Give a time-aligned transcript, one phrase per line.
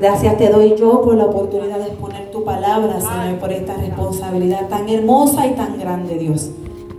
[0.00, 4.68] Gracias te doy yo por la oportunidad de exponer tu palabra, Señor, por esta responsabilidad
[4.68, 6.50] tan hermosa y tan grande, Dios.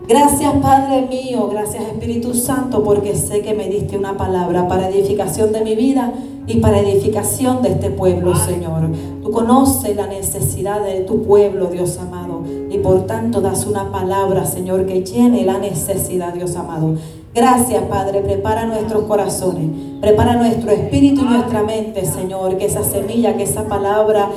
[0.07, 5.51] Gracias Padre mío, gracias Espíritu Santo, porque sé que me diste una palabra para edificación
[5.51, 6.13] de mi vida
[6.47, 8.89] y para edificación de este pueblo, Señor.
[9.21, 14.45] Tú conoces la necesidad de tu pueblo, Dios amado, y por tanto das una palabra,
[14.45, 16.95] Señor, que llene la necesidad, Dios amado.
[17.37, 18.21] Gracias, Padre.
[18.21, 19.69] Prepara nuestros corazones,
[20.01, 22.57] prepara nuestro espíritu y nuestra mente, Señor.
[22.57, 24.29] Que esa semilla, que esa palabra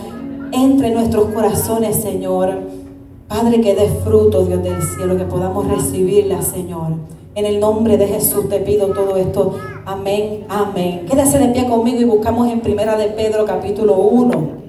[0.53, 2.59] entre en nuestros corazones, Señor.
[3.27, 6.89] Padre, que dé fruto, Dios del cielo, que podamos recibirla, Señor.
[7.35, 9.55] En el nombre de Jesús te pido todo esto.
[9.87, 11.07] Amén, amén.
[11.11, 14.61] Quédese de pie conmigo y buscamos en Primera de Pedro capítulo 1.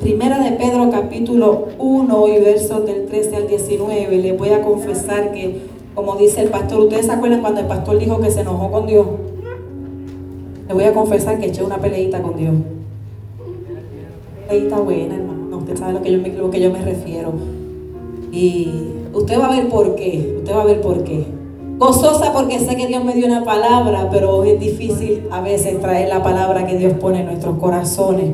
[0.00, 4.16] Primera de Pedro capítulo 1 y versos del 13 al 19.
[4.16, 7.98] Le voy a confesar que como dice el pastor, ¿ustedes se acuerdan cuando el pastor
[7.98, 9.06] dijo que se enojó con Dios?
[10.66, 12.54] Le voy a confesar que eché una peleita con Dios.
[14.48, 15.58] Peleita buena, hermano.
[15.58, 17.32] Usted sabe a lo que yo me, lo que yo me refiero.
[18.32, 18.70] Y
[19.12, 20.36] usted va a ver por qué.
[20.38, 21.24] Usted va a ver por qué.
[21.78, 26.08] Gozosa porque sé que Dios me dio una palabra, pero es difícil a veces traer
[26.08, 28.30] la palabra que Dios pone en nuestros corazones.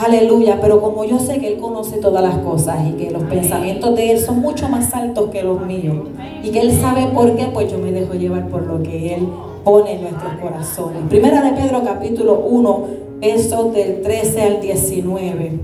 [0.00, 3.94] Aleluya, pero como yo sé que Él conoce todas las cosas y que los pensamientos
[3.94, 5.94] de Él son mucho más altos que los míos
[6.42, 9.28] y que Él sabe por qué, pues yo me dejo llevar por lo que Él
[9.62, 11.02] pone en nuestros corazones.
[11.10, 12.84] Primera de Pedro capítulo 1,
[13.20, 15.60] versos del 13 al 19.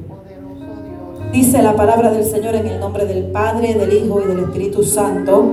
[1.32, 4.82] Dice la palabra del Señor en el nombre del Padre, del Hijo y del Espíritu
[4.82, 5.46] Santo.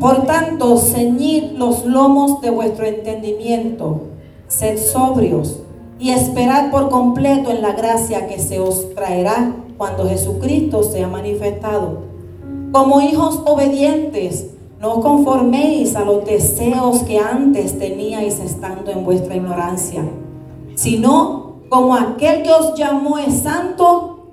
[0.00, 4.00] Por tanto, ceñid los lomos de vuestro entendimiento,
[4.48, 5.62] sed sobrios
[5.98, 12.02] y esperad por completo en la gracia que se os traerá cuando Jesucristo sea manifestado.
[12.72, 20.04] Como hijos obedientes, no conforméis a los deseos que antes teníais estando en vuestra ignorancia,
[20.74, 24.28] sino como aquel que os llamó es santo,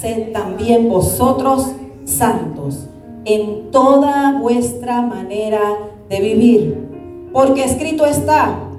[0.00, 1.66] sed también vosotros
[2.04, 2.86] santos
[3.24, 5.60] en toda vuestra manera
[6.08, 7.28] de vivir.
[7.32, 8.69] Porque escrito está,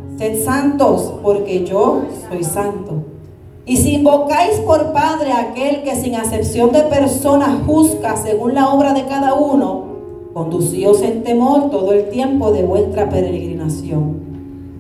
[0.44, 3.04] Santos, porque yo soy santo.
[3.66, 8.70] Y si invocáis por Padre a aquel que sin acepción de personas juzga según la
[8.70, 9.86] obra de cada uno,
[10.34, 14.20] conducíos en temor todo el tiempo de vuestra peregrinación,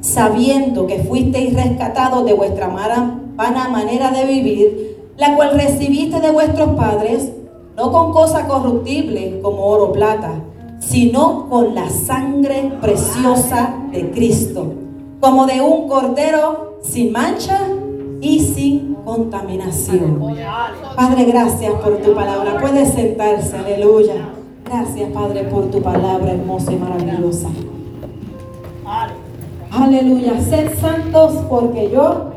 [0.02, 6.76] sabiendo que fuisteis rescatados de vuestra vana manera de vivir, la cual recibiste de vuestros
[6.76, 7.32] padres,
[7.76, 10.34] no con cosa corruptible como oro o plata,
[10.80, 14.68] sino con la sangre preciosa de Cristo
[15.22, 17.60] como de un cordero sin mancha
[18.20, 20.36] y sin contaminación.
[20.96, 22.58] Padre, gracias por tu palabra.
[22.60, 24.30] Puedes sentarse, aleluya.
[24.66, 27.50] Gracias, Padre, por tu palabra hermosa y maravillosa.
[29.72, 30.42] Aleluya.
[30.42, 32.32] Sed santos porque yo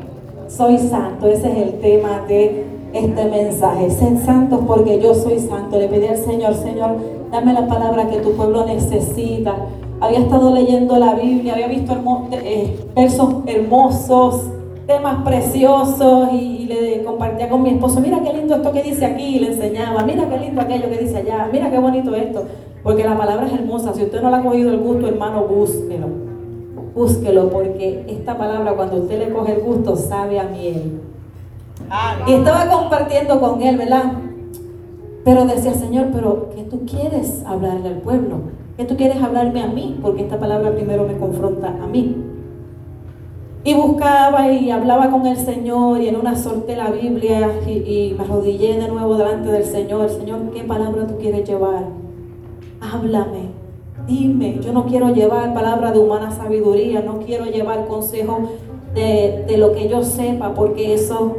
[0.49, 1.27] soy santo.
[1.27, 3.91] Ese es el tema de este mensaje.
[3.91, 5.79] Sed santos porque yo soy santo.
[5.79, 6.97] Le pedí al Señor, Señor,
[7.31, 9.57] dame la palabra que tu pueblo necesita
[10.01, 11.95] había estado leyendo la Biblia, había visto
[12.33, 14.51] eh, versos hermosos,
[14.87, 19.39] temas preciosos y, le compartía con mi esposo, mira qué lindo esto que dice aquí,
[19.39, 22.45] le enseñaba, mira qué lindo aquello que dice allá, mira qué bonito esto,
[22.83, 26.07] porque la palabra es hermosa, si usted no le ha cogido el gusto, hermano, búsquelo,
[26.95, 31.01] búsquelo, porque esta palabra cuando usted le coge el gusto sabe a miel.
[32.27, 34.15] Y estaba compartiendo con él, ¿verdad?
[35.23, 38.64] Pero decía, Señor, pero ¿qué tú quieres hablarle al pueblo?
[38.77, 39.99] ¿Qué tú quieres hablarme a mí?
[40.03, 42.17] Porque esta palabra primero me confronta a mí.
[43.63, 48.25] Y buscaba y hablaba con el Señor y en una solté la Biblia y, me
[48.25, 50.11] arrodillé de nuevo delante del Señor.
[50.11, 51.85] Señor, ¿qué palabra tú quieres llevar?
[52.81, 53.51] Háblame,
[54.09, 54.59] dime.
[54.61, 58.51] Yo no quiero llevar palabra de humana sabiduría, no quiero llevar consejo
[58.93, 61.37] de, de lo que yo sepa, porque eso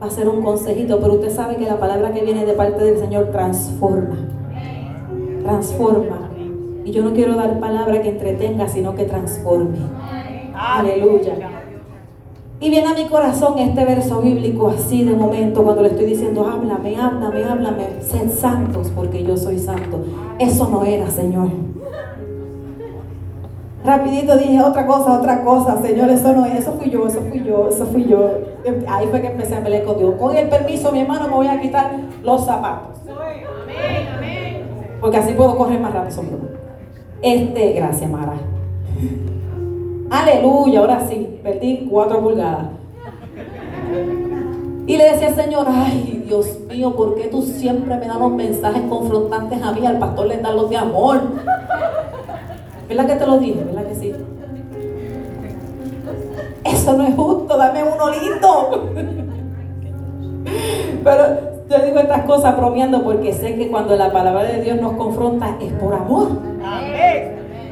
[0.00, 1.00] va a ser un consejito.
[1.00, 4.18] Pero usted sabe que la palabra que viene de parte del Señor transforma.
[5.42, 6.25] Transforma.
[6.86, 9.78] Y yo no quiero dar palabra que entretenga, sino que transforme.
[10.54, 11.34] Aleluya.
[12.60, 16.46] Y viene a mi corazón este verso bíblico así de momento cuando le estoy diciendo,
[16.46, 19.98] háblame, háblame, háblame, sed santos porque yo soy santo.
[20.38, 21.48] Eso no era, Señor.
[23.84, 27.42] Rapidito dije otra cosa, otra cosa, Señor, eso no es, eso fui yo, eso fui
[27.42, 28.30] yo, eso fui yo.
[28.86, 30.14] Ahí fue que empecé a pelear con Dios.
[30.14, 33.00] Con el permiso, mi hermano, me voy a quitar los zapatos.
[35.00, 36.55] Porque así puedo correr más rápido.
[37.22, 38.34] Este, gracias, Mara.
[40.10, 42.66] Aleluya, ahora sí, perdí cuatro pulgadas.
[44.86, 48.30] Y le decía al Señor, ay Dios mío, ¿por qué tú siempre me das los
[48.30, 49.84] mensajes confrontantes a mí?
[49.84, 51.20] Al pastor le dan los de amor.
[52.88, 53.64] ¿Verdad que te lo dije?
[53.64, 54.12] ¿Verdad que sí?
[56.62, 58.92] Eso no es justo, dame uno lindo.
[61.02, 61.24] Pero
[61.68, 65.56] yo digo estas cosas bromeando porque sé que cuando la palabra de Dios nos confronta
[65.60, 66.28] es por amor.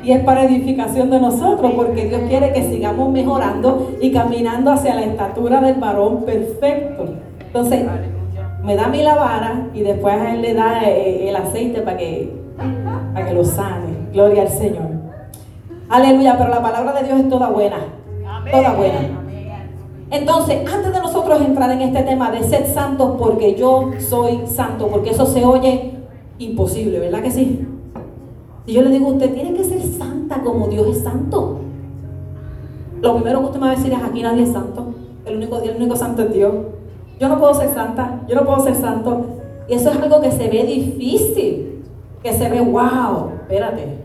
[0.04, 4.94] Y es para edificación de nosotros, porque Dios quiere que sigamos mejorando y caminando hacia
[4.94, 7.06] la estatura del varón perfecto.
[7.40, 7.86] Entonces,
[8.62, 11.96] me da mi la vara y después a él le da eh, el aceite para
[11.96, 12.30] que,
[13.14, 13.94] para que lo sane.
[14.12, 14.88] Gloria al Señor.
[15.88, 17.78] Aleluya, pero la palabra de Dios es toda buena.
[18.50, 18.98] Toda buena.
[20.10, 24.88] Entonces, antes de nosotros entrar en este tema de ser santos porque yo soy santo,
[24.88, 25.92] porque eso se oye
[26.38, 27.66] imposible, ¿verdad que sí?
[28.66, 31.58] Y yo le digo, usted tiene que ser santa como Dios es santo.
[33.00, 34.86] Lo primero que usted me va a decir es, aquí nadie es santo.
[35.26, 36.54] El único, el único santo es Dios.
[37.20, 39.26] Yo no puedo ser santa, yo no puedo ser santo.
[39.68, 41.82] Y eso es algo que se ve difícil,
[42.22, 43.98] que se ve, wow, espérate.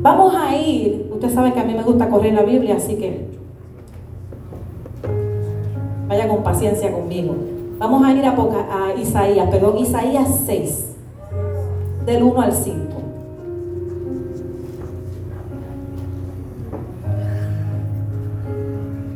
[0.00, 3.26] Vamos a ir, usted sabe que a mí me gusta correr la Biblia, así que
[6.06, 7.34] vaya con paciencia conmigo.
[7.78, 10.96] Vamos a ir a, a Isaías, perdón, Isaías 6,
[12.06, 12.85] del 1 al 5.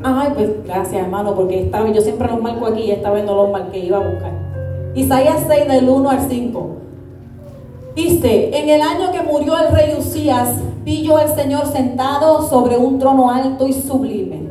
[0.02, 3.24] Ay, pues gracias, hermano, porque esta vez yo siempre los marco aquí y esta vez
[3.24, 4.32] no los marqué, iba a buscar.
[4.94, 6.68] Isaías 6 del 1 al 5.
[7.94, 12.78] Dice, en el año que murió el rey Usías, vi yo al Señor sentado sobre
[12.78, 14.48] un trono alto y sublime.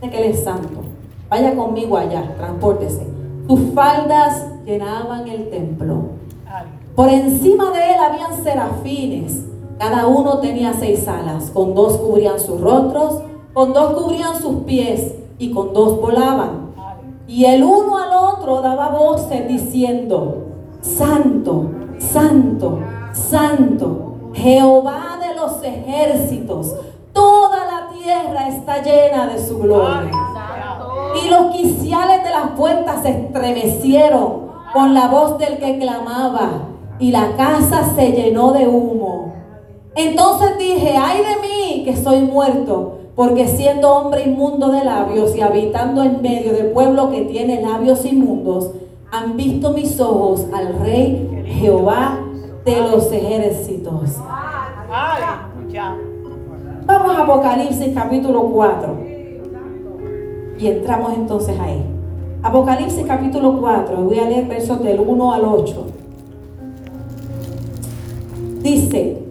[0.00, 0.82] De que Él es santo.
[1.28, 3.06] Vaya conmigo allá, transpórtese.
[3.48, 6.10] Sus faldas llenaban el templo.
[6.94, 9.44] Por encima de él habían serafines.
[9.78, 11.50] Cada uno tenía seis alas.
[11.50, 13.22] Con dos cubrían sus rostros
[13.54, 16.74] con dos cubrían sus pies y con dos volaban.
[17.26, 20.48] Y el uno al otro daba voces diciendo,
[20.80, 22.80] Santo, Santo,
[23.12, 26.74] Santo, Jehová de los ejércitos,
[27.12, 30.10] toda la tierra está llena de su gloria.
[31.24, 36.50] Y los quiciales de las puertas se estremecieron con la voz del que clamaba,
[36.98, 39.32] y la casa se llenó de humo.
[39.94, 45.40] Entonces dije, ay de mí que soy muerto porque siendo hombre inmundo de labios y
[45.40, 48.70] habitando en medio de pueblo que tiene labios inmundos,
[49.10, 52.18] han visto mis ojos al Rey Jehová
[52.64, 54.16] de los ejércitos.
[56.86, 58.98] Vamos a Apocalipsis capítulo 4.
[60.58, 61.84] Y entramos entonces ahí.
[62.42, 63.96] Apocalipsis capítulo 4.
[63.96, 65.86] Voy a leer versos del 1 al 8.
[68.60, 69.23] Dice,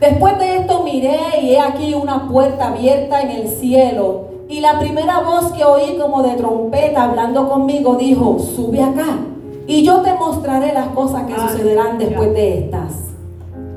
[0.00, 4.26] Después de esto miré y he aquí una puerta abierta en el cielo.
[4.48, 9.18] Y la primera voz que oí como de trompeta hablando conmigo dijo, sube acá
[9.66, 12.92] y yo te mostraré las cosas que sucederán después de estas.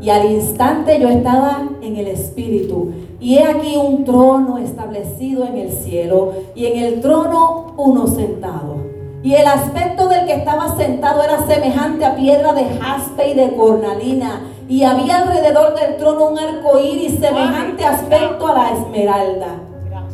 [0.01, 2.91] Y al instante yo estaba en el Espíritu.
[3.19, 8.77] Y he aquí un trono establecido en el cielo y en el trono uno sentado.
[9.23, 13.55] Y el aspecto del que estaba sentado era semejante a piedra de jaspe y de
[13.55, 19.47] cornalina y había alrededor del trono un arco iris semejante aspecto a la esmeralda.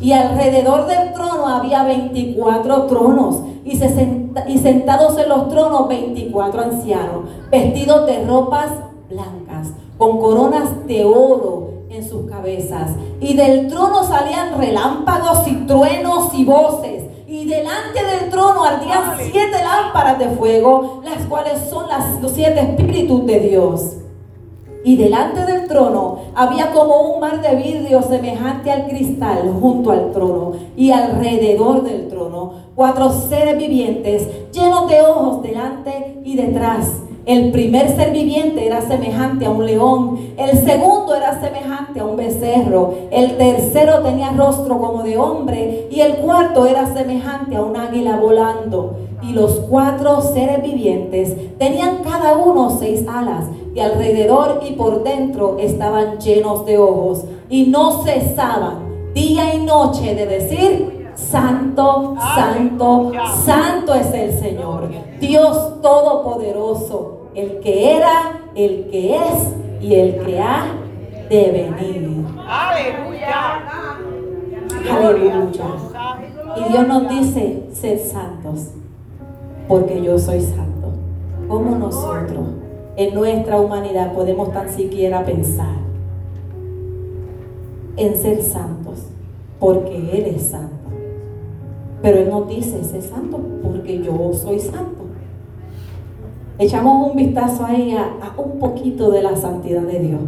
[0.00, 7.24] Y alrededor del trono había 24 tronos y, y sentados en los tronos 24 ancianos,
[7.50, 8.70] vestidos de ropas
[9.10, 9.68] blancas,
[9.98, 12.92] con coronas de oro en sus cabezas.
[13.20, 17.04] Y del trono salían relámpagos y truenos y voces.
[17.26, 22.60] Y delante del trono ardían siete lámparas de fuego, las cuales son las, los siete
[22.60, 23.96] espíritus de Dios.
[24.84, 30.12] Y delante del trono había como un mar de vidrio semejante al cristal junto al
[30.12, 37.00] trono y alrededor del trono cuatro seres vivientes llenos de ojos delante y detrás.
[37.24, 42.16] El primer ser viviente era semejante a un león, el segundo era semejante a un
[42.16, 47.76] becerro, el tercero tenía rostro como de hombre y el cuarto era semejante a un
[47.76, 48.94] águila volando.
[49.22, 55.58] Y los cuatro seres vivientes tenían cada uno seis alas y alrededor y por dentro
[55.60, 63.12] estaban llenos de ojos y no cesaban día y noche de decir, Santo, Santo,
[63.44, 64.88] Santo es el Señor,
[65.20, 70.64] Dios Todopoderoso, el que era, el que es y el que ha
[71.28, 72.24] de venir.
[72.48, 73.60] Aleluya.
[74.90, 75.64] Aleluya.
[76.56, 78.70] Y Dios nos dice, sed santos,
[79.68, 80.92] porque yo soy santo,
[81.46, 82.65] como nosotros
[82.96, 85.76] en nuestra humanidad podemos tan siquiera pensar
[87.96, 89.06] en ser santos,
[89.58, 90.74] porque Él es santo.
[92.02, 95.04] Pero Él nos dice, ser santo, porque yo soy santo.
[96.58, 100.20] Echamos un vistazo ahí a, a, un poquito de la santidad de Dios.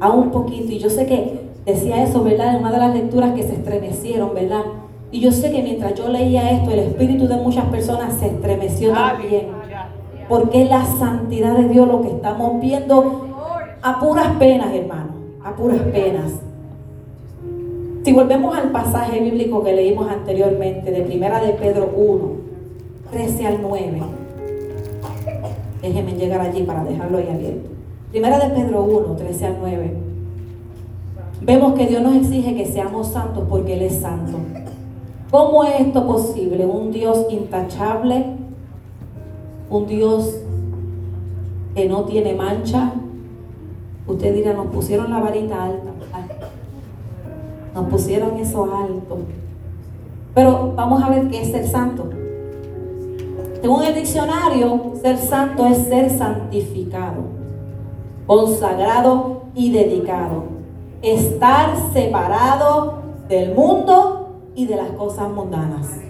[0.00, 0.72] A un poquito.
[0.72, 2.54] Y yo sé que decía eso, ¿verdad?
[2.54, 4.62] En una de las lecturas que se estremecieron, ¿verdad?
[5.10, 8.92] Y yo sé que mientras yo leía esto, el espíritu de muchas personas se estremeció
[8.92, 9.63] también.
[10.28, 13.26] Porque es la santidad de Dios lo que estamos viendo
[13.82, 15.10] a puras penas, hermano.
[15.44, 16.32] A puras penas.
[18.04, 22.20] Si volvemos al pasaje bíblico que leímos anteriormente, de Primera de Pedro 1,
[23.10, 24.02] 13 al 9.
[25.80, 27.70] Déjenme llegar allí para dejarlo ahí abierto.
[28.10, 29.94] Primera de Pedro 1, 13 al 9.
[31.42, 34.38] Vemos que Dios nos exige que seamos santos porque Él es santo.
[35.30, 36.64] ¿Cómo es esto posible?
[36.64, 38.24] Un Dios intachable,
[39.70, 40.40] un Dios
[41.74, 42.92] que no tiene mancha.
[44.06, 45.90] Usted dirá, nos pusieron la varita alta.
[47.74, 49.18] Nos pusieron eso alto.
[50.34, 52.10] Pero vamos a ver qué es ser santo.
[53.60, 57.22] Según el diccionario, ser santo es ser santificado,
[58.26, 60.44] consagrado y dedicado.
[61.02, 66.03] Estar separado del mundo y de las cosas mundanas.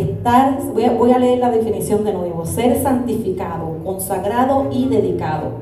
[0.00, 5.52] Estar, voy a, leer la definición de nuevo, ser santificado, consagrado y dedicado.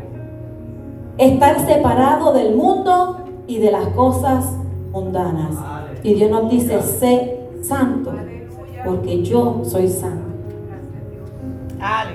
[1.18, 4.56] Estar separado del mundo y de las cosas
[4.90, 5.56] mundanas.
[6.02, 8.12] Y Dios nos dice, sé santo,
[8.84, 10.32] porque yo soy santo.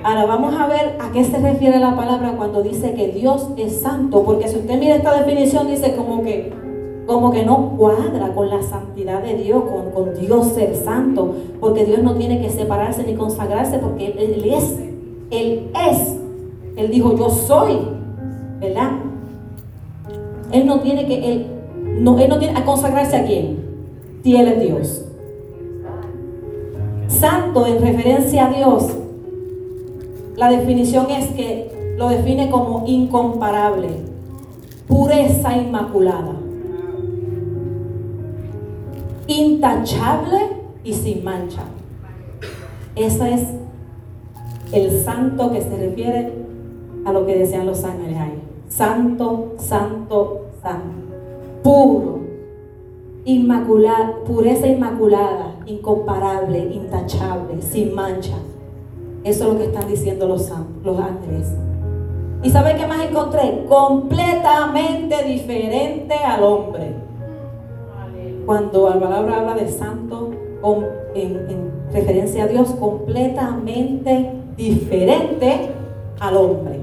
[0.02, 3.80] Ahora vamos a ver a qué se refiere la palabra cuando dice que Dios es
[3.80, 6.52] santo, porque si usted mira esta definición dice como que
[7.08, 11.86] como que no cuadra con la santidad de Dios, con, con, Dios ser santo, porque
[11.86, 14.78] Dios no tiene que separarse ni consagrarse, porque Él, es,
[15.30, 16.16] Él es,
[16.76, 17.78] Él dijo yo soy,
[18.60, 18.90] ¿verdad?
[20.52, 21.46] Él no tiene que, Él
[21.98, 23.56] no, él no tiene que consagrarse a quién,
[24.22, 25.04] es Dios.
[27.06, 28.84] Santo en referencia a Dios,
[30.36, 33.88] la definición es que lo define como incomparable,
[34.86, 36.37] pureza inmaculada
[39.28, 40.38] intachable
[40.82, 41.62] y sin mancha.
[42.96, 43.42] Ese es
[44.72, 46.32] el santo que se refiere
[47.04, 48.42] a lo que decían los ángeles ahí.
[48.68, 50.98] Santo, santo, santo.
[51.62, 52.20] Puro,
[53.24, 58.36] inmaculada, pureza inmaculada, incomparable, intachable, sin mancha.
[59.24, 60.50] Eso es lo que están diciendo los,
[60.84, 61.48] los ángeles.
[62.42, 63.64] ¿Y sabe qué más encontré?
[63.68, 66.97] Completamente diferente al hombre
[68.48, 70.30] cuando la palabra habla de santo
[71.14, 75.68] en, referencia a Dios completamente diferente
[76.18, 76.80] al hombre.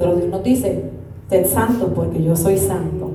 [0.00, 0.90] Pero Dios nos dice,
[1.30, 3.12] sed santo porque yo soy santo.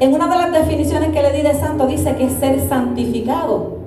[0.00, 3.78] En una de las definiciones que le di de santo dice que es ser santificado.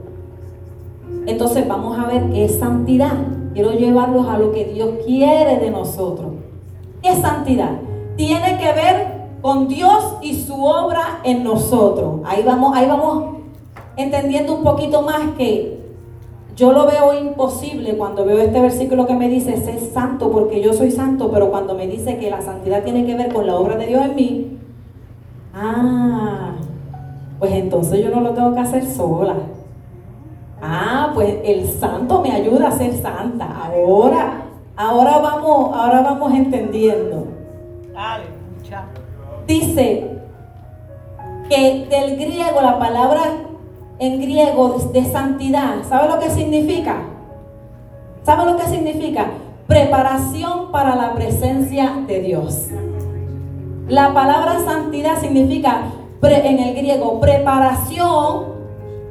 [1.25, 3.17] Entonces vamos a ver qué es santidad.
[3.53, 6.31] Quiero llevarlos a lo que Dios quiere de nosotros.
[7.01, 7.71] ¿Qué es santidad?
[8.15, 9.10] Tiene que ver
[9.41, 12.21] con Dios y su obra en nosotros.
[12.25, 13.37] Ahí vamos, ahí vamos
[13.97, 15.81] entendiendo un poquito más que
[16.55, 20.73] yo lo veo imposible cuando veo este versículo que me dice, sé santo porque yo
[20.73, 23.77] soy santo, pero cuando me dice que la santidad tiene que ver con la obra
[23.77, 24.57] de Dios en mí,
[25.55, 26.51] ah,
[27.39, 29.35] pues entonces yo no lo tengo que hacer sola.
[30.61, 33.47] Ah, pues el santo me ayuda a ser santa.
[33.65, 34.43] Ahora,
[34.75, 37.25] ahora vamos, ahora vamos entendiendo.
[39.51, 40.07] Dice
[41.49, 43.21] que del griego, la palabra
[43.99, 47.01] en griego de santidad, ¿sabe lo que significa?
[48.23, 49.27] ¿Sabe lo que significa?
[49.67, 52.67] Preparación para la presencia de Dios.
[53.87, 55.83] La palabra santidad significa
[56.23, 58.45] en el griego preparación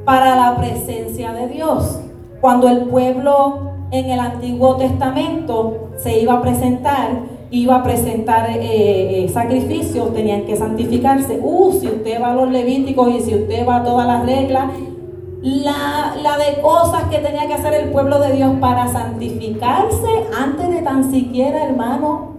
[0.05, 1.99] para la presencia de Dios.
[2.39, 7.09] Cuando el pueblo en el Antiguo Testamento se iba a presentar,
[7.51, 11.37] iba a presentar eh, eh, sacrificios, tenían que santificarse.
[11.41, 14.71] Uh, si usted va a los levíticos y si usted va a todas las reglas,
[15.41, 20.69] la, la, de cosas que tenía que hacer el pueblo de Dios para santificarse antes
[20.69, 22.35] de tan siquiera, hermano,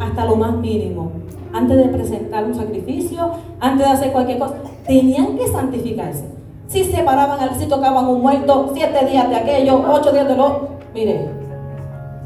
[0.00, 1.12] hasta lo más mínimo.
[1.54, 3.30] Antes de presentar un sacrificio,
[3.60, 4.56] antes de hacer cualquier cosa,
[4.86, 6.24] tenían que santificarse.
[6.66, 10.68] Si se paraban, si tocaban un muerto, siete días de aquello, ocho días de lo.
[10.94, 11.28] Mire,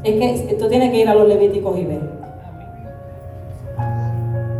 [0.03, 2.16] es que esto tiene que ir a los levíticos y ver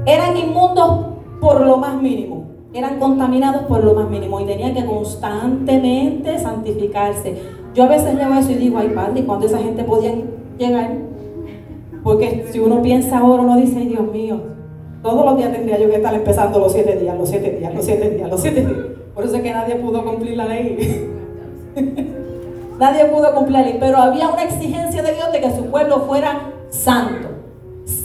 [0.07, 1.05] eran inmundos
[1.41, 7.35] por lo más mínimo, eran contaminados por lo más mínimo y tenían que constantemente santificarse.
[7.75, 10.15] Yo a veces leo eso y digo, ay padre, ¿cuándo esa gente podía
[10.57, 10.91] llegar?
[12.03, 14.39] Porque si uno piensa ahora, uno dice, ay Dios mío,
[15.03, 17.85] todos los días tendría yo que estar empezando los siete días, los siete días, los
[17.85, 18.79] siete días, los siete días.
[19.13, 21.11] Por eso es que nadie pudo cumplir la ley.
[22.79, 25.99] nadie pudo cumplir la ley, pero había una exigencia de Dios de que su pueblo
[26.01, 27.26] fuera santo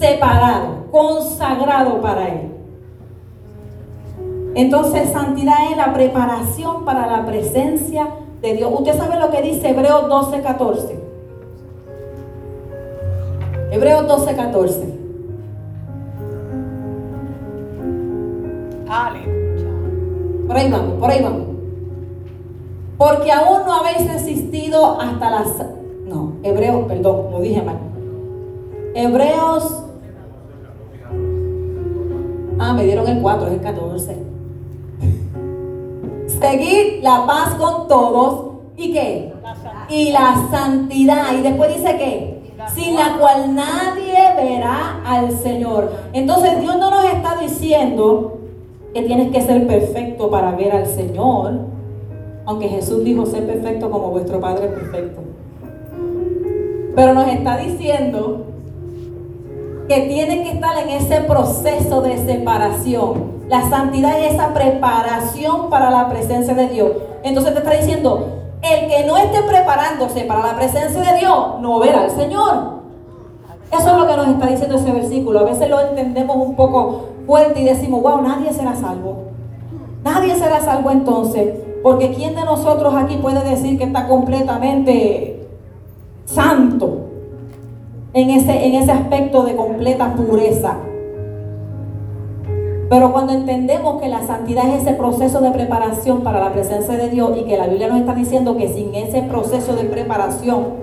[0.02, 2.50] separado, consagrado para Él.
[4.56, 8.08] Entonces, santidad es la preparación para la presencia
[8.42, 8.70] de Dios.
[8.74, 11.00] Usted sabe lo que dice Hebreos 12, 14.
[13.70, 15.02] Hebreos 12, 14.
[20.46, 21.46] Por ahí vamos, por ahí vamos.
[22.98, 25.46] Porque aún no habéis resistido hasta las...
[26.06, 27.78] No, Hebreos, perdón, lo dije mal.
[28.94, 29.84] Hebreos...
[32.64, 34.16] Ah, me dieron el 4, es el 14.
[36.28, 39.32] Seguir la paz con todos y qué?
[39.88, 41.34] Y la santidad.
[41.36, 45.90] Y después dice que sin la cual nadie verá al Señor.
[46.12, 48.38] Entonces Dios no nos está diciendo
[48.94, 51.62] que tienes que ser perfecto para ver al Señor,
[52.46, 55.20] aunque Jesús dijo ser perfecto como vuestro Padre es perfecto.
[56.94, 58.51] Pero nos está diciendo
[59.88, 63.42] que tiene que estar en ese proceso de separación.
[63.48, 66.92] La santidad es esa preparación para la presencia de Dios.
[67.22, 68.28] Entonces te está diciendo,
[68.62, 72.82] el que no esté preparándose para la presencia de Dios, no verá al Señor.
[73.70, 75.40] Eso es lo que nos está diciendo ese versículo.
[75.40, 79.24] A veces lo entendemos un poco fuerte y decimos, wow, nadie será salvo.
[80.04, 85.46] Nadie será salvo entonces, porque ¿quién de nosotros aquí puede decir que está completamente
[86.24, 87.01] santo
[88.14, 90.76] en ese, en ese aspecto de completa pureza?
[92.92, 97.08] Pero cuando entendemos que la santidad es ese proceso de preparación para la presencia de
[97.08, 100.82] Dios y que la Biblia nos está diciendo que sin ese proceso de preparación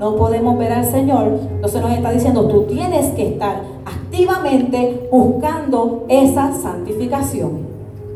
[0.00, 6.06] no podemos ver al Señor, entonces nos está diciendo, tú tienes que estar activamente buscando
[6.08, 7.66] esa santificación.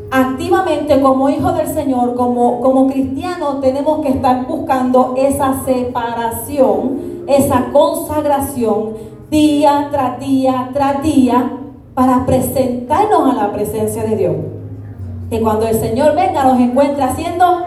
[0.09, 7.71] Activamente como hijo del Señor, como, como cristiano, tenemos que estar buscando esa separación, esa
[7.71, 8.93] consagración
[9.29, 11.51] día tras día tras día
[11.93, 14.35] para presentarnos a la presencia de Dios.
[15.29, 17.65] Que cuando el Señor venga nos encuentre haciendo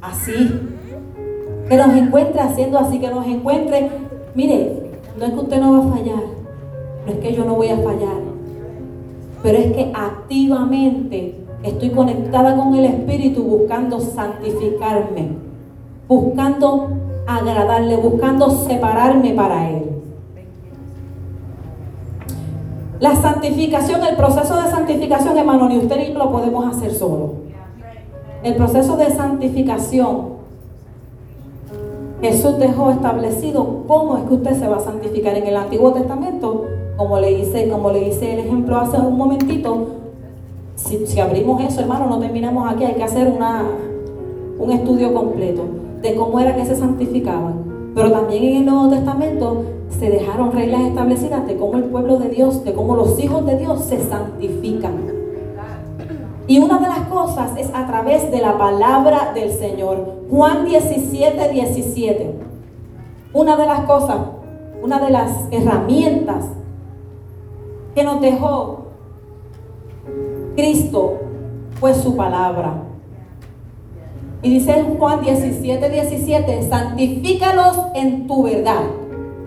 [0.00, 0.66] así
[1.68, 3.90] que nos encuentre haciendo así, que nos encuentre,
[4.34, 4.72] mire,
[5.18, 6.22] no es que usted no va a fallar,
[7.04, 8.20] no es que yo no voy a fallar,
[9.42, 15.30] pero es que activamente estoy conectada con el Espíritu buscando santificarme,
[16.06, 16.88] buscando
[17.26, 19.82] agradarle, buscando separarme para Él.
[23.00, 27.34] La santificación, el proceso de santificación, hermano, ni usted ni lo podemos hacer solo.
[28.42, 30.36] El proceso de santificación
[32.22, 36.64] Jesús dejó establecido cómo es que usted se va a santificar en el Antiguo Testamento,
[36.96, 39.88] como le hice, como le hice el ejemplo hace un momentito.
[40.76, 43.64] Si, abrimos eso, hermano, no terminamos aquí, hay que hacer una,
[44.58, 45.62] un estudio completo
[46.06, 47.92] de cómo era que se santificaban.
[47.94, 52.28] Pero también en el Nuevo Testamento se dejaron reglas establecidas de cómo el pueblo de
[52.28, 54.94] Dios, de cómo los hijos de Dios se santifican.
[56.46, 60.12] Y una de las cosas es a través de la palabra del Señor.
[60.30, 62.34] Juan 17, 17.
[63.32, 64.18] Una de las cosas,
[64.80, 66.44] una de las herramientas
[67.94, 68.86] que nos dejó
[70.54, 71.14] Cristo
[71.80, 72.82] fue su palabra.
[74.42, 78.82] Y dice Juan 17, 17, santifícalos en tu verdad.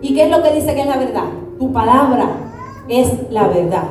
[0.02, 1.26] ¿Y qué es lo que dice que es la verdad?
[1.60, 2.30] Tu palabra
[2.88, 3.84] es la verdad.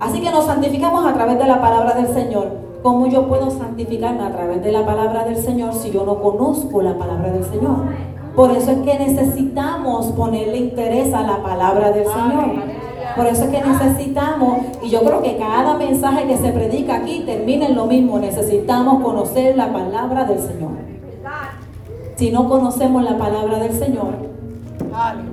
[0.00, 2.68] Así que nos santificamos a través de la palabra del Señor.
[2.82, 6.80] ¿Cómo yo puedo santificarme a través de la palabra del Señor si yo no conozco
[6.80, 7.76] la palabra del Señor?
[8.36, 12.77] Por eso es que necesitamos ponerle interés a la palabra del Señor.
[13.18, 17.24] Por eso es que necesitamos, y yo creo que cada mensaje que se predica aquí
[17.26, 20.70] termina en lo mismo, necesitamos conocer la palabra del Señor.
[22.14, 24.14] Si no conocemos la palabra del Señor,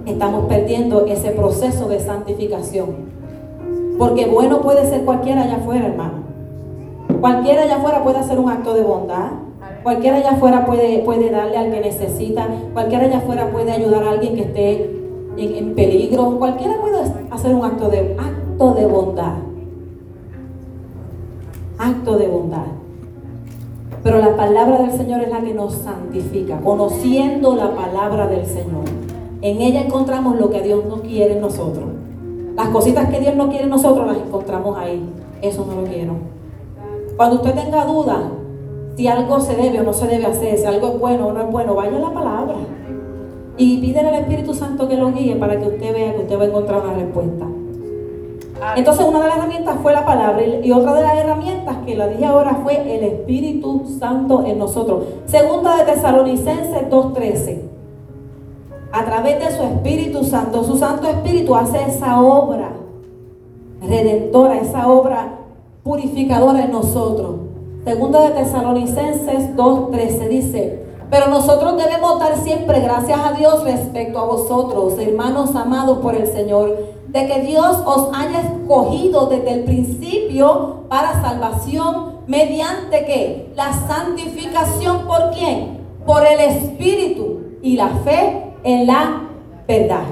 [0.07, 2.87] estamos perdiendo ese proceso de santificación.
[3.99, 6.23] Porque bueno puede ser cualquiera allá afuera, hermano.
[7.21, 9.29] Cualquiera allá afuera puede hacer un acto de bondad.
[9.83, 12.47] Cualquiera allá afuera puede, puede darle al que necesita.
[12.73, 15.04] Cualquiera allá afuera puede ayudar a alguien que esté
[15.37, 16.37] en, peligro.
[16.37, 16.99] Cualquiera puede
[17.31, 19.33] hacer un acto de, acto de bondad.
[21.77, 22.65] Acto de bondad.
[24.03, 28.85] Pero la palabra del Señor es la que nos santifica, conociendo la palabra del Señor.
[29.41, 31.85] En ella encontramos lo que Dios no quiere en nosotros.
[32.55, 35.03] Las cositas que Dios no quiere en nosotros las encontramos ahí.
[35.41, 36.13] Eso no lo quiero.
[37.17, 38.31] Cuando usted tenga duda
[38.95, 41.41] si algo se debe o no se debe hacer, si algo es bueno o no
[41.41, 42.55] es bueno, vaya a la palabra.
[43.57, 46.43] Y pídele al Espíritu Santo que lo guíe para que usted vea que usted va
[46.43, 47.45] a encontrar una respuesta.
[48.75, 52.07] Entonces una de las herramientas fue la palabra y otra de las herramientas que la
[52.07, 55.05] dije ahora fue el Espíritu Santo en nosotros.
[55.25, 57.61] Segunda de Tesalonicenses 2.13.
[58.91, 62.71] a través de su Espíritu Santo, su Santo Espíritu hace esa obra
[63.81, 65.39] redentora, esa obra
[65.83, 67.35] purificadora en nosotros.
[67.83, 70.84] Segunda de Tesalonicenses 2.13 dice,
[71.15, 76.27] pero nosotros debemos dar siempre gracias a Dios respecto a vosotros, hermanos amados por el
[76.27, 83.71] Señor, de que Dios os haya escogido desde el principio para salvación mediante que la
[83.87, 85.77] santificación por quién?
[86.05, 89.21] Por el Espíritu y la fe en la
[89.69, 90.03] verdad.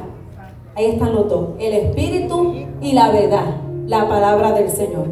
[0.73, 5.07] Ahí están los dos, el Espíritu y la verdad, la palabra del Señor.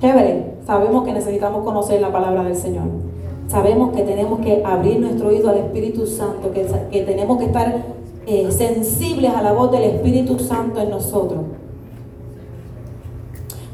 [0.00, 3.13] Chévere, sabemos que necesitamos conocer la palabra del Señor.
[3.48, 7.82] Sabemos que tenemos que abrir nuestro oído al Espíritu Santo, que, que tenemos que estar
[8.26, 11.40] eh, sensibles a la voz del Espíritu Santo en nosotros.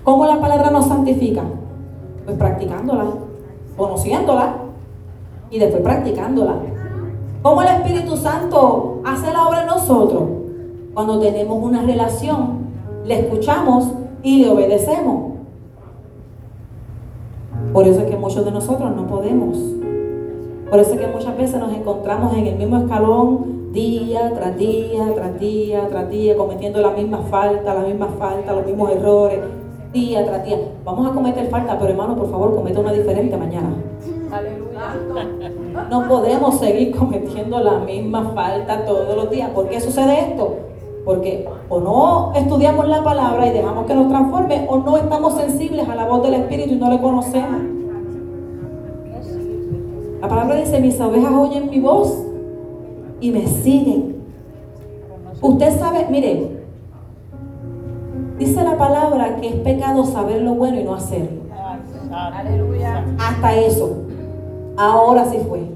[0.02, 1.44] ¿Cómo la palabra nos santifica?
[2.24, 3.04] Pues practicándola,
[3.76, 4.56] conociéndola
[5.50, 6.56] y después practicándola.
[7.42, 10.22] ¿Cómo el Espíritu Santo hace la obra en nosotros?
[10.94, 12.58] Cuando tenemos una relación,
[13.04, 13.88] le escuchamos
[14.22, 15.29] y le obedecemos.
[17.72, 19.56] Por eso es que muchos de nosotros no podemos.
[20.70, 25.12] Por eso es que muchas veces nos encontramos en el mismo escalón día tras día,
[25.14, 29.40] tras día, tras día, cometiendo la misma falta, la misma falta, los mismos errores,
[29.92, 30.58] día tras día.
[30.84, 33.70] Vamos a cometer falta, pero hermano, por favor, cometa una diferente mañana.
[35.88, 39.50] No podemos seguir cometiendo la misma falta todos los días.
[39.50, 40.69] ¿Por qué sucede esto?
[41.04, 45.88] Porque o no estudiamos la palabra y dejamos que nos transforme, o no estamos sensibles
[45.88, 47.60] a la voz del Espíritu y no le conocemos.
[50.20, 52.14] La palabra dice, mis ovejas oyen mi voz
[53.20, 54.16] y me siguen.
[55.40, 56.50] Usted sabe, mire,
[58.38, 61.40] dice la palabra que es pecado saber lo bueno y no hacerlo.
[62.12, 63.04] Aleluya.
[63.18, 63.96] Hasta eso.
[64.76, 65.69] Ahora sí fue.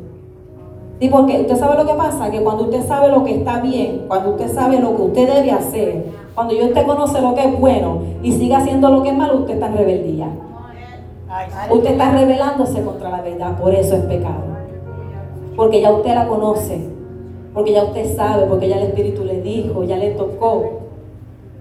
[1.01, 4.05] Sí, porque usted sabe lo que pasa, que cuando usted sabe lo que está bien,
[4.07, 6.05] cuando usted sabe lo que usted debe hacer,
[6.35, 9.55] cuando usted conoce lo que es bueno y sigue haciendo lo que es malo, usted
[9.55, 10.29] está en rebeldía.
[11.71, 14.45] Usted está rebelándose contra la verdad, por eso es pecado.
[15.57, 16.89] Porque ya usted la conoce,
[17.53, 20.81] porque ya usted sabe, porque ya el Espíritu le dijo, ya le tocó,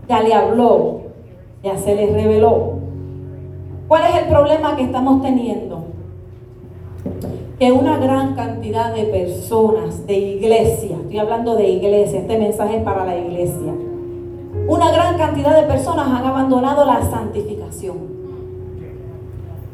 [0.08, 1.02] ya le habló,
[1.64, 2.74] ya se le reveló.
[3.88, 5.84] ¿Cuál es el problema que estamos teniendo?
[7.60, 12.84] Que una gran cantidad de personas, de iglesia, estoy hablando de iglesia, este mensaje es
[12.84, 13.74] para la iglesia,
[14.68, 18.14] una gran cantidad de personas han abandonado la santificación.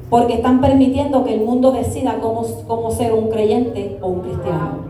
[0.09, 4.89] Porque están permitiendo que el mundo decida cómo, cómo ser un creyente o un cristiano.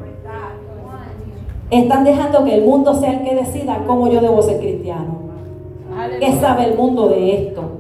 [1.70, 5.20] Están dejando que el mundo sea el que decida cómo yo debo ser cristiano.
[6.20, 7.79] ¿Qué sabe el mundo de esto?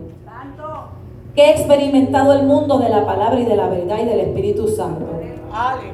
[1.36, 4.68] Que ha experimentado el mundo de la palabra y de la verdad y del Espíritu
[4.68, 5.06] Santo.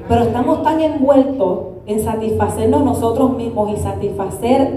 [0.07, 4.75] Pero estamos tan envueltos en satisfacernos nosotros mismos y satisfacer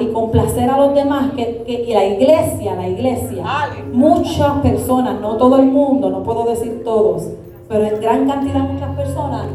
[0.00, 3.44] y complacer a los demás que, y la iglesia, la iglesia,
[3.92, 7.28] muchas personas, no todo el mundo, no puedo decir todos,
[7.68, 9.46] pero en gran cantidad muchas personas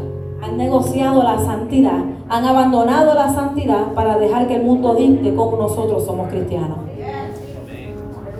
[0.42, 1.98] han negociado la santidad,
[2.28, 6.78] han abandonado la santidad para dejar que el mundo dicte cómo nosotros somos cristianos.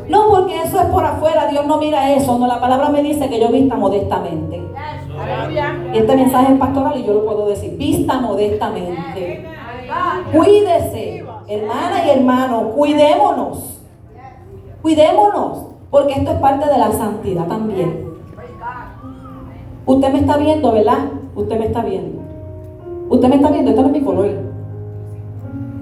[0.08, 2.38] No, porque eso es por afuera, Dios no mira eso.
[2.38, 4.62] No, la palabra me dice que yo vista modestamente.
[5.92, 7.76] Este mensaje es pastoral y yo lo puedo decir.
[7.76, 9.46] Vista modestamente.
[10.32, 13.80] Cuídese, hermana y hermano, cuidémonos.
[14.80, 18.12] Cuidémonos, porque esto es parte de la santidad también.
[19.86, 20.98] Usted me está viendo, ¿verdad?
[21.36, 22.22] Usted me está viendo.
[23.08, 24.30] Usted me está viendo, esto no es mi color.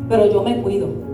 [0.09, 1.10] Pero yo me cuido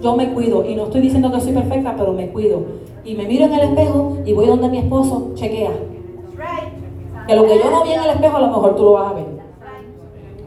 [0.00, 0.64] yo me cuido.
[0.64, 2.62] Y no estoy diciendo que soy perfecta, pero me cuido.
[3.04, 5.72] Y me miro en el espejo y voy donde mi esposo, chequea.
[7.26, 9.12] Que lo que yo no vi en el espejo, a lo mejor tú lo vas
[9.12, 9.26] a ver.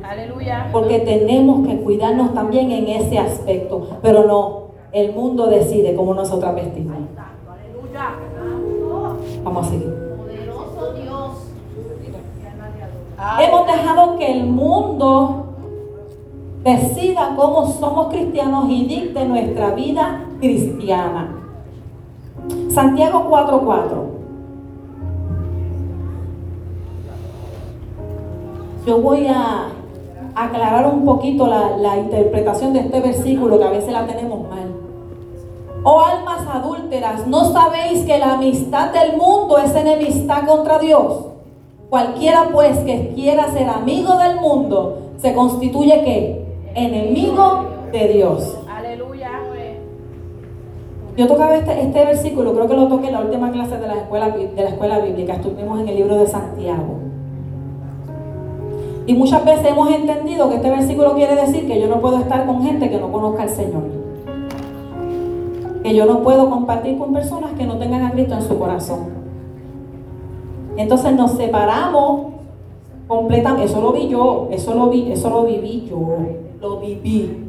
[0.04, 0.70] Aleluya.
[0.72, 3.88] Porque tenemos que cuidarnos también en ese aspecto.
[4.02, 4.62] Pero no,
[4.92, 6.98] el mundo decide cómo nosotras vestimos.
[9.44, 10.02] Vamos a seguir.
[13.40, 15.51] Hemos dejado que el mundo
[16.64, 21.36] decida cómo somos cristianos y dicte nuestra vida cristiana.
[22.70, 24.12] Santiago 4:4.
[28.86, 29.68] Yo voy a
[30.34, 34.72] aclarar un poquito la, la, interpretación de este versículo que a veces la tenemos mal.
[35.84, 41.26] Oh almas adúlteras, ¿no sabéis que la amistad del mundo es enemistad contra Dios?
[41.90, 46.41] Cualquiera pues que quiera ser amigo del mundo se constituye que
[46.76, 48.58] enemigo de Dios.
[48.70, 49.30] Aleluya.
[51.18, 53.96] Yo tocaba este, este, versículo, creo que lo toqué en la última clase de la
[53.96, 57.00] escuela, de la escuela bíblica, estuvimos en el libro de Santiago.
[59.06, 62.46] Y muchas veces hemos entendido que este versículo quiere decir que yo no puedo estar
[62.46, 63.84] con gente que no conozca al Señor.
[65.84, 69.10] Que yo no puedo compartir con personas que no tengan a Cristo en su corazón.
[70.78, 72.28] Entonces nos separamos
[73.08, 73.66] completamente.
[73.66, 75.98] Eso lo vi yo, eso lo vi, eso lo viví yo,
[76.62, 77.48] lo viví.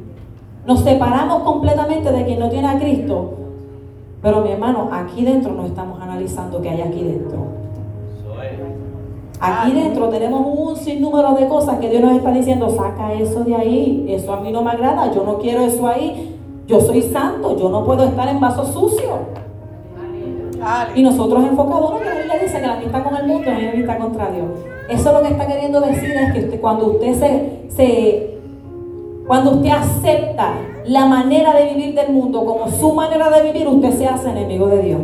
[0.66, 3.34] Nos separamos completamente de quien no tiene a Cristo.
[4.22, 7.62] Pero mi hermano, aquí dentro no estamos analizando qué hay aquí dentro.
[9.40, 13.56] Aquí dentro tenemos un sinnúmero de cosas que Dios nos está diciendo, saca eso de
[13.56, 16.36] ahí, eso a mí no me agrada, yo no quiero eso ahí,
[16.68, 19.42] yo soy santo, yo no puedo estar en vaso sucio.
[20.94, 23.70] Y nosotros enfocados, que la Biblia dice que la amistad con el mundo es la
[23.72, 24.46] amistad contra Dios.
[24.88, 28.41] Eso lo que está queriendo decir es que cuando usted se, se,
[29.32, 33.92] cuando usted acepta la manera de vivir del mundo como su manera de vivir, usted
[33.92, 35.00] se hace enemigo de Dios.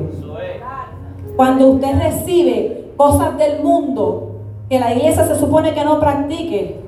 [1.35, 4.33] Cuando usted recibe cosas del mundo
[4.69, 6.79] que la iglesia se supone que no practique,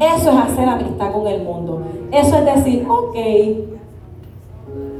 [0.00, 1.82] eso es hacer amistad con el mundo.
[2.10, 3.16] Eso es decir, ok.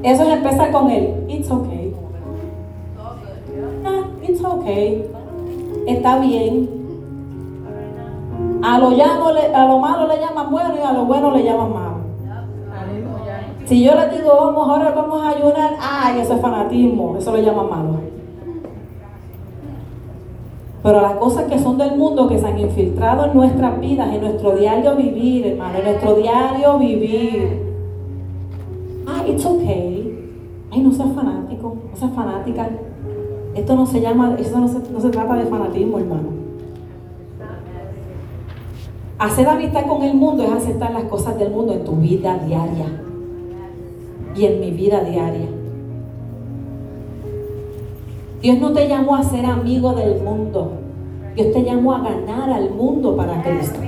[0.03, 1.95] Eso es empezar con el, it's okay.
[3.83, 5.11] Ah, it's okay.
[5.87, 6.78] Está bien.
[8.63, 11.99] A lo, malo le llaman bueno y a lo bueno le llaman malo.
[13.67, 17.39] Si yo le digo, vamos, ahora vamos a ayunar, ay, eso es fanatismo, eso lo
[17.39, 17.89] llaman malo.
[20.83, 24.23] Pero las cosas que son del mundo, que se han infiltrado en nuestras vidas, en
[24.23, 27.63] nuestro diario vivir, hermano, en nuestro diario vivir.
[29.07, 30.33] Ah, it's okay.
[30.71, 32.71] Ay, no seas fanático, no seas fanática.
[33.55, 36.38] Esto no se llama, esto no se, no se trata de fanatismo, hermano.
[39.19, 42.87] Hacer amistad con el mundo es aceptar las cosas del mundo en tu vida diaria
[44.37, 45.49] y en mi vida diaria.
[48.41, 50.71] Dios no te llamó a ser amigo del mundo.
[51.35, 53.81] Dios te llamó a ganar al mundo para Cristo.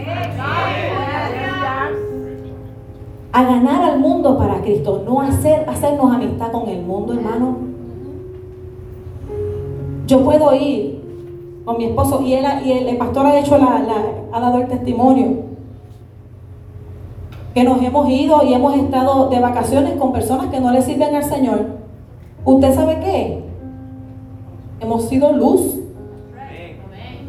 [3.32, 7.56] A ganar al mundo para Cristo, no hacer, hacernos amistad con el mundo, hermano.
[10.08, 11.00] Yo puedo ir
[11.64, 15.50] con mi esposo y, él, y el, pastor ha, hecho la, ha dado el testimonio
[17.54, 21.14] que nos hemos ido y hemos estado de vacaciones con personas que no le sirven
[21.14, 21.66] al Señor.
[22.44, 23.44] ¿Usted sabe qué?
[24.80, 25.78] Hemos sido luz.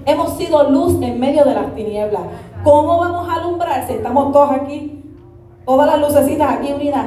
[0.05, 2.21] Hemos sido luz en medio de las tinieblas.
[2.63, 5.03] ¿Cómo vamos a alumbrar si estamos todos aquí?
[5.65, 7.05] Todas las lucecitas aquí unidas.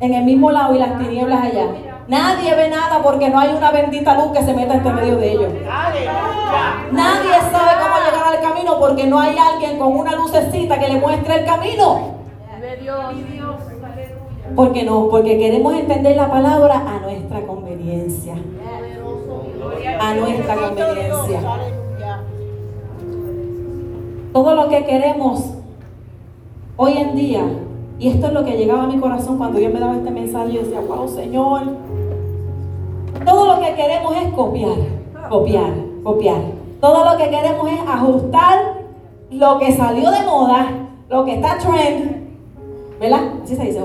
[0.00, 1.66] En el mismo lado y las tinieblas allá.
[2.08, 5.32] Nadie ve nada porque no hay una bendita luz que se meta entre medio de
[5.32, 5.52] ellos.
[6.92, 11.40] Nadie sabe cómo llegar camino porque no hay alguien con una lucecita que le muestre
[11.40, 12.18] el camino.
[14.56, 18.34] Porque no, porque queremos entender la palabra a nuestra conveniencia
[20.00, 21.40] a nuestra conveniencia.
[24.32, 25.54] Todo lo que queremos
[26.76, 27.44] hoy en día,
[27.98, 30.52] y esto es lo que llegaba a mi corazón cuando Dios me daba este mensaje,
[30.52, 31.62] yo decía, wow, Señor,
[33.24, 34.76] todo lo que queremos es copiar,
[35.28, 35.72] copiar,
[36.04, 36.57] copiar.
[36.80, 38.58] Todo lo que queremos es ajustar
[39.30, 40.66] lo que salió de moda,
[41.08, 42.28] lo que está trend,
[43.00, 43.20] ¿verdad?
[43.42, 43.82] Así se dice.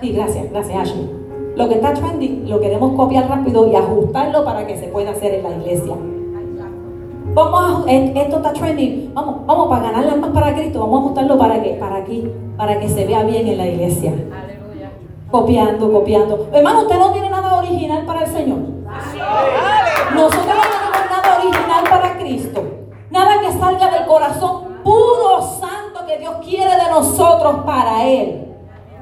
[0.00, 1.10] Sí, gracias, gracias, Ashley.
[1.56, 5.34] Lo que está trending lo queremos copiar rápido y ajustarlo para que se pueda hacer
[5.34, 5.94] en la iglesia.
[7.34, 11.38] Vamos a, esto está trending, vamos, vamos para ganar más para Cristo, vamos a ajustarlo
[11.38, 14.12] para que, para aquí, para que se vea bien en la iglesia.
[15.30, 16.48] Copiando, copiando.
[16.52, 18.58] Hermano, usted no tiene nada original para el Señor.
[20.14, 20.89] Nosotros nada
[21.52, 22.62] para Cristo.
[23.10, 28.46] Nada que salga del corazón puro, santo que Dios quiere de nosotros para Él.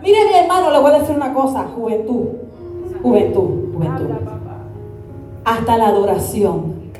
[0.02, 2.26] Mire mi hermano, le voy a decir una cosa, juventud,
[3.02, 4.06] juventud, juventud.
[5.44, 6.92] Hasta la adoración,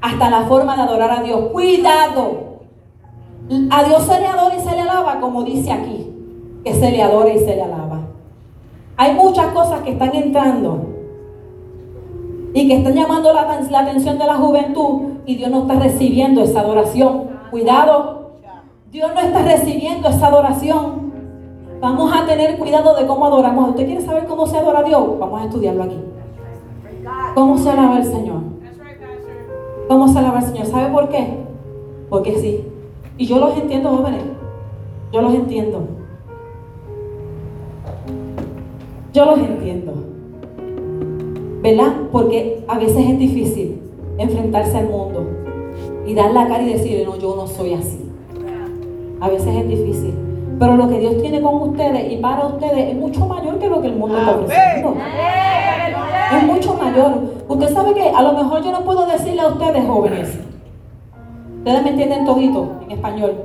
[0.00, 1.50] hasta la forma de adorar a Dios.
[1.52, 2.44] Cuidado.
[3.70, 6.10] A Dios se le adora y se le alaba, como dice aquí,
[6.64, 8.00] que se le adora y se le alaba.
[8.96, 10.93] Hay muchas cosas que están entrando
[12.54, 16.42] y que están llamando la, la atención de la juventud y Dios no está recibiendo
[16.42, 17.24] esa adoración.
[17.50, 18.38] Cuidado.
[18.92, 21.12] Dios no está recibiendo esa adoración.
[21.80, 23.70] Vamos a tener cuidado de cómo adoramos.
[23.70, 25.18] ¿Usted quiere saber cómo se adora a Dios?
[25.18, 25.98] Vamos a estudiarlo aquí.
[27.34, 28.40] ¿Cómo se alaba el Señor?
[29.88, 30.66] ¿Cómo se alaba el Señor?
[30.66, 31.38] ¿Sabe por qué?
[32.08, 32.64] Porque sí.
[33.18, 34.22] Y yo los entiendo, jóvenes.
[35.12, 35.88] Yo los entiendo.
[39.12, 40.13] Yo los entiendo.
[41.64, 41.94] ¿Verdad?
[42.12, 43.80] Porque a veces es difícil
[44.18, 45.26] enfrentarse al mundo
[46.06, 48.12] y dar la cara y decirle, no, yo no soy así.
[49.18, 50.12] A veces es difícil.
[50.58, 53.80] Pero lo que Dios tiene con ustedes y para ustedes es mucho mayor que lo
[53.80, 54.94] que el mundo está ofreciendo.
[56.36, 57.12] Es mucho mayor.
[57.48, 60.38] Usted sabe que a lo mejor yo no puedo decirle a ustedes, jóvenes,
[61.58, 63.36] Ustedes me entienden todito en español.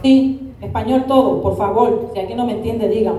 [0.00, 2.10] Sí, español todo, por favor.
[2.14, 3.16] Si alguien no me entiende, digan.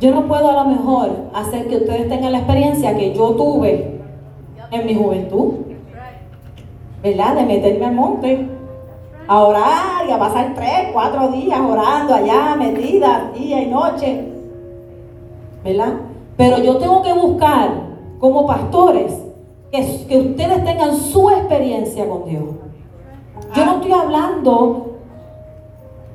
[0.00, 4.00] Yo no puedo a lo mejor hacer que ustedes tengan la experiencia que yo tuve
[4.70, 5.54] en mi juventud.
[7.02, 7.34] ¿Verdad?
[7.34, 8.48] De meterme al monte
[9.28, 14.24] a orar y a pasar tres, cuatro días orando allá, metida, día y noche.
[15.62, 15.92] ¿Verdad?
[16.36, 17.70] Pero yo tengo que buscar
[18.18, 19.12] como pastores
[19.70, 22.44] que, que ustedes tengan su experiencia con Dios.
[23.54, 24.96] Yo no estoy hablando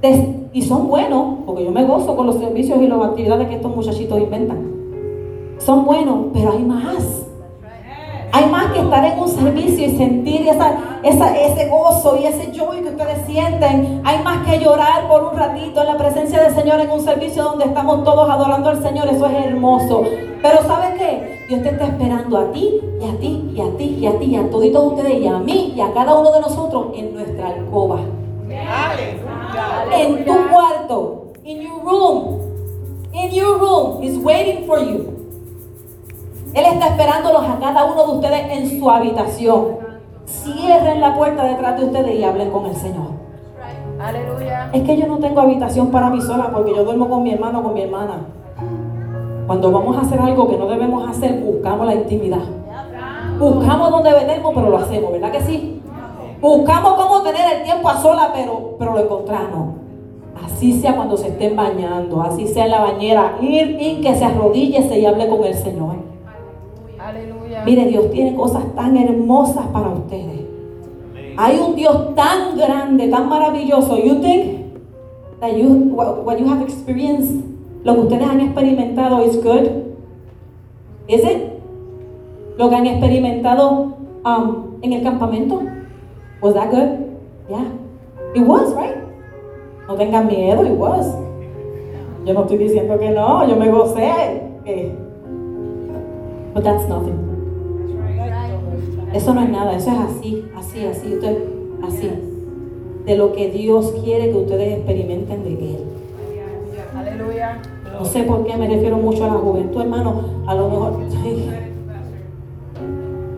[0.01, 3.55] de, y son buenos, porque yo me gozo con los servicios y las actividades que
[3.55, 4.65] estos muchachitos inventan.
[5.57, 7.25] Son buenos, pero hay más.
[8.31, 12.79] Hay más que estar en un servicio y sentir esa, ese gozo y ese joy
[12.83, 14.01] que ustedes sienten.
[14.05, 17.43] Hay más que llorar por un ratito en la presencia del Señor en un servicio
[17.43, 19.09] donde estamos todos adorando al Señor.
[19.09, 20.05] Eso es hermoso.
[20.41, 21.45] Pero ¿sabes qué?
[21.49, 24.25] Dios te está esperando a ti y a ti y a ti y a ti
[24.25, 27.49] y a todos ustedes y a mí y a cada uno de nosotros en nuestra
[27.49, 27.99] alcoba.
[29.91, 31.33] En tu cuarto.
[31.43, 32.41] In your room.
[33.13, 34.01] In your room.
[34.01, 35.15] He's waiting for you.
[36.53, 39.77] Él está esperándolos a cada uno de ustedes en su habitación.
[40.25, 43.07] Cierren la puerta detrás de ustedes y hablen con el Señor.
[43.99, 44.69] Aleluya.
[44.73, 47.59] Es que yo no tengo habitación para mí sola porque yo duermo con mi hermano
[47.59, 48.21] o con mi hermana.
[49.47, 52.39] Cuando vamos a hacer algo que no debemos hacer, buscamos la intimidad.
[53.37, 55.81] Buscamos donde venimos, pero lo hacemos, ¿verdad que sí?
[56.41, 59.75] Buscamos cómo tener el tiempo a sola, pero, pero lo encontramos.
[60.43, 64.25] Así sea cuando se estén bañando, así sea en la bañera, ir y que se
[64.25, 65.95] arrodille y hable con el Señor.
[67.65, 70.41] Mire, Dios tiene cosas tan hermosas para ustedes.
[71.37, 73.97] Hay un Dios tan grande, tan maravilloso.
[73.97, 74.65] You think
[75.39, 77.43] that you, what you have experienced,
[77.83, 79.67] lo que ustedes han experimentado is good?
[81.07, 81.53] Is it?
[82.57, 83.95] Lo que han experimentado
[84.25, 85.61] um, en el campamento?
[86.45, 87.17] Was that good?
[87.49, 87.65] Yeah.
[88.35, 89.01] It was, right?
[89.87, 91.07] No tengan miedo, it was.
[92.23, 94.45] Yo no estoy diciendo que no, yo me gocé.
[94.63, 94.93] Eh.
[96.53, 97.17] But that's nothing.
[99.11, 101.19] Eso no es nada, eso es así, así, así,
[101.83, 102.11] así.
[103.05, 105.83] De lo que Dios quiere que ustedes experimenten de Él.
[106.95, 107.57] Aleluya.
[107.91, 110.21] No sé por qué me refiero mucho a la juventud, hermano.
[110.45, 110.99] A lo mejor.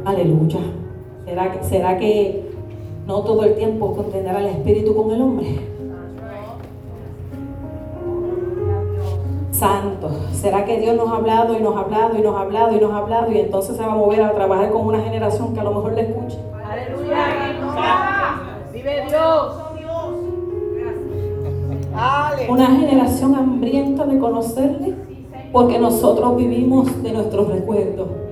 [0.04, 0.60] Aleluya.
[1.26, 2.47] ¿Será que, ¿Será que
[3.08, 5.78] no todo el tiempo contendrá el espíritu con el hombre?
[9.52, 10.12] santo.
[10.34, 12.80] ¿Será que Dios nos ha hablado y nos ha hablado y nos ha hablado y
[12.80, 15.60] nos ha hablado y entonces se va a mover a trabajar con una generación que
[15.60, 16.38] a lo mejor le escuche?
[16.70, 17.26] Aleluya.
[18.72, 19.56] Vive Dios.
[22.50, 24.94] Una generación hambrienta de conocerle
[25.52, 28.27] porque nosotros vivimos de nuestros recuerdos.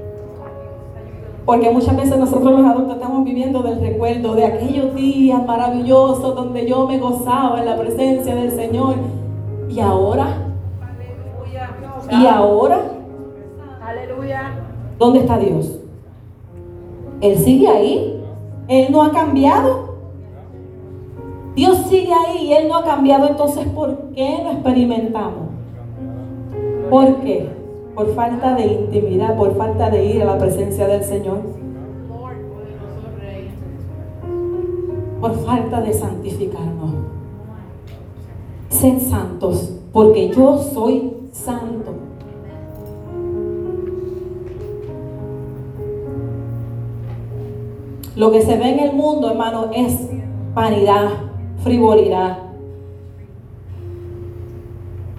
[1.45, 6.67] Porque muchas veces nosotros los adultos estamos viviendo del recuerdo de aquellos días maravillosos donde
[6.67, 8.95] yo me gozaba en la presencia del Señor.
[9.69, 10.45] Y ahora
[12.11, 12.81] y ahora,
[13.83, 14.53] aleluya,
[14.99, 15.79] ¿dónde está Dios?
[17.21, 18.23] Él sigue ahí.
[18.67, 19.95] Él no ha cambiado.
[21.55, 23.27] Dios sigue ahí y Él no ha cambiado.
[23.27, 25.49] Entonces, ¿por qué no experimentamos?
[26.89, 27.49] ¿Por qué?
[27.95, 31.39] Por falta de intimidad, por falta de ir a la presencia del Señor.
[35.21, 36.91] Por falta de santificarnos.
[38.69, 41.93] Sed santos, porque yo soy santo.
[48.17, 50.09] Lo que se ve en el mundo, hermano, es
[50.53, 51.09] vanidad,
[51.63, 52.39] frivolidad,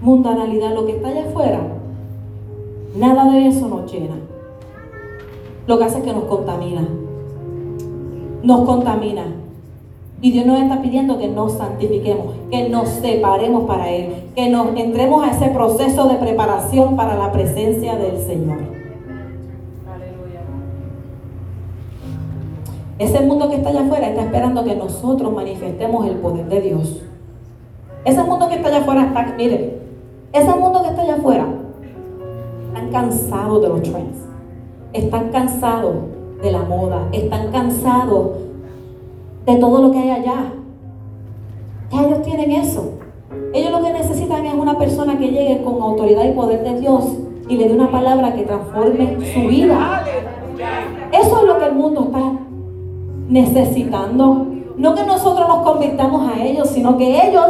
[0.02, 0.74] mundanalidad.
[0.74, 1.75] Lo que está allá afuera,
[2.96, 4.16] nada de eso nos llena.
[5.66, 6.86] Lo que hace es que nos contamina.
[8.42, 9.24] Nos contamina.
[10.22, 14.68] Y Dios nos está pidiendo que nos santifiquemos, que nos separemos para Él, que nos
[14.76, 18.58] entremos a ese proceso de preparación para la presencia del Señor.
[19.86, 20.40] Aleluya.
[22.98, 27.02] Ese mundo que está allá afuera está esperando que nosotros manifestemos el poder de Dios.
[28.06, 29.80] Ese mundo que está allá afuera está, mire,
[30.32, 31.46] ese mundo que está allá afuera,
[32.96, 34.18] cansados de los trends,
[34.94, 35.96] están cansados
[36.42, 38.30] de la moda, están cansados
[39.44, 40.54] de todo lo que hay allá.
[41.92, 42.92] Ya ellos tienen eso.
[43.52, 47.04] Ellos lo que necesitan es una persona que llegue con autoridad y poder de Dios
[47.50, 50.02] y le dé una palabra que transforme su vida.
[51.12, 52.32] Eso es lo que el mundo está
[53.28, 54.46] necesitando.
[54.78, 57.46] No que nosotros nos convirtamos a ellos, sino que ellos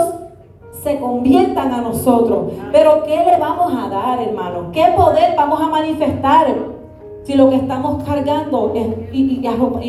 [0.87, 2.53] se conviertan a nosotros.
[2.70, 4.70] Pero ¿qué le vamos a dar, hermano?
[4.70, 6.47] ¿Qué poder vamos a manifestar?
[7.24, 9.41] Si lo que estamos cargando es, y,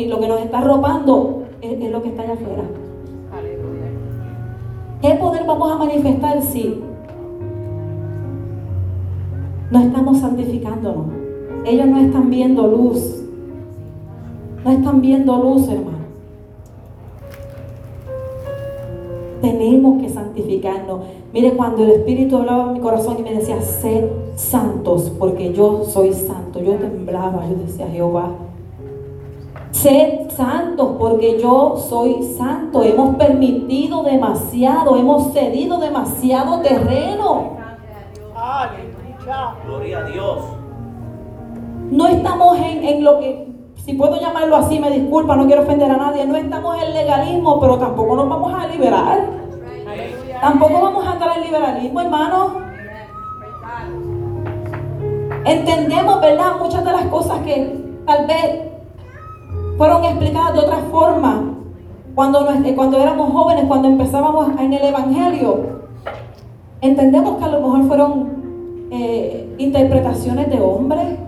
[0.08, 2.64] lo que nos está arropando es, es lo que está allá afuera.
[5.00, 6.82] ¿Qué poder vamos a manifestar si
[9.70, 11.06] no estamos santificándonos?
[11.64, 13.22] Ellos no están viendo luz.
[14.64, 15.97] No están viendo luz, hermano.
[19.40, 21.00] Tenemos que santificarnos.
[21.32, 25.84] Mire, cuando el Espíritu hablaba en mi corazón y me decía, sed santos, porque yo
[25.84, 28.30] soy santo, yo temblaba, yo decía, Jehová,
[29.70, 32.82] Sed santos porque yo soy santo.
[32.82, 37.52] Hemos permitido demasiado, hemos cedido demasiado terreno.
[39.66, 40.38] Gloria a Dios.
[41.90, 43.47] No estamos en, en, lo que,
[43.88, 46.26] si puedo llamarlo así, me disculpa, no quiero ofender a nadie.
[46.26, 49.18] No estamos en legalismo, pero tampoco nos vamos a liberar.
[50.42, 52.56] Tampoco vamos a entrar en liberalismo, hermano.
[55.42, 56.58] Entendemos, ¿verdad?
[56.60, 58.60] Muchas de las cosas que tal vez
[59.78, 61.44] fueron explicadas de otra forma
[62.14, 65.80] cuando, cuando éramos jóvenes, cuando empezábamos en el Evangelio.
[66.82, 71.27] Entendemos que a lo mejor fueron eh, interpretaciones de hombres.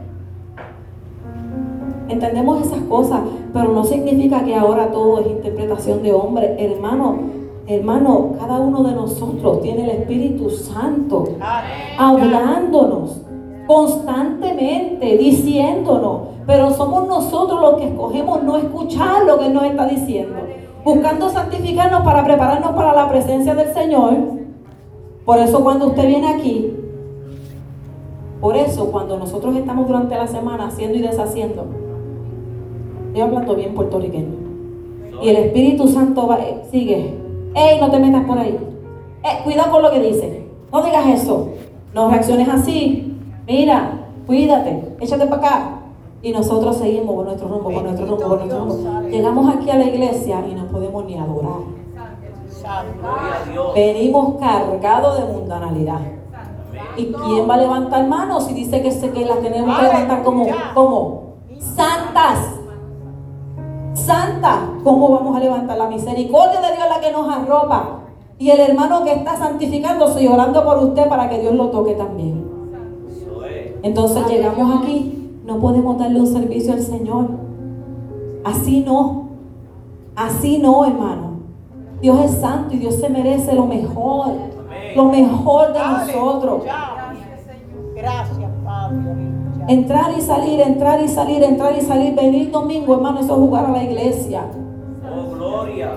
[2.10, 3.20] Entendemos esas cosas,
[3.52, 6.50] pero no significa que ahora todo es interpretación de hombres.
[6.58, 7.18] Hermano,
[7.66, 11.28] hermano, cada uno de nosotros tiene el Espíritu Santo
[11.98, 13.22] hablándonos
[13.66, 19.86] constantemente, diciéndonos pero somos nosotros los que escogemos no escuchar lo que Él nos está
[19.86, 20.34] diciendo.
[20.84, 24.14] Buscando santificarnos para prepararnos para la presencia del Señor.
[25.24, 26.74] Por eso cuando usted viene aquí,
[28.40, 31.66] por eso cuando nosotros estamos durante la semana haciendo y deshaciendo,
[33.14, 34.34] yo hablando bien puertorriqueño,
[35.22, 37.14] y el Espíritu Santo va, eh, sigue,
[37.54, 38.58] ¡Ey, no te metas por ahí!
[39.22, 41.48] Eh, cuidado con lo que dice, no digas eso,
[41.94, 45.80] no reacciones así, mira, cuídate, échate para acá,
[46.22, 49.08] y nosotros seguimos con nuestro rumbo, con nuestro rumbo, con nuestro rumbo.
[49.08, 51.80] Llegamos aquí a la iglesia y no podemos ni adorar.
[53.74, 56.00] Venimos cargados de mundanalidad.
[56.96, 60.46] ¿Y quién va a levantar manos si dice que, que las tenemos que levantar como,
[60.74, 62.59] como santas?
[64.04, 68.00] Santa, ¿cómo vamos a levantar la misericordia de Dios la que nos arropa?
[68.38, 71.94] Y el hermano que está santificándose y orando por usted para que Dios lo toque
[71.94, 72.48] también.
[73.82, 75.20] Entonces llegamos aquí
[75.50, 77.26] no podemos darle un servicio al Señor.
[78.44, 79.30] Así no.
[80.14, 81.40] Así no, hermano.
[82.00, 84.28] Dios es santo y Dios se merece lo mejor.
[84.94, 86.62] Lo mejor de nosotros.
[87.96, 89.29] Gracias, Padre.
[89.68, 93.66] Entrar y salir, entrar y salir, entrar y salir, venir domingo, hermano, eso es jugar
[93.66, 94.44] a la iglesia.
[95.04, 95.92] Oh, gloria.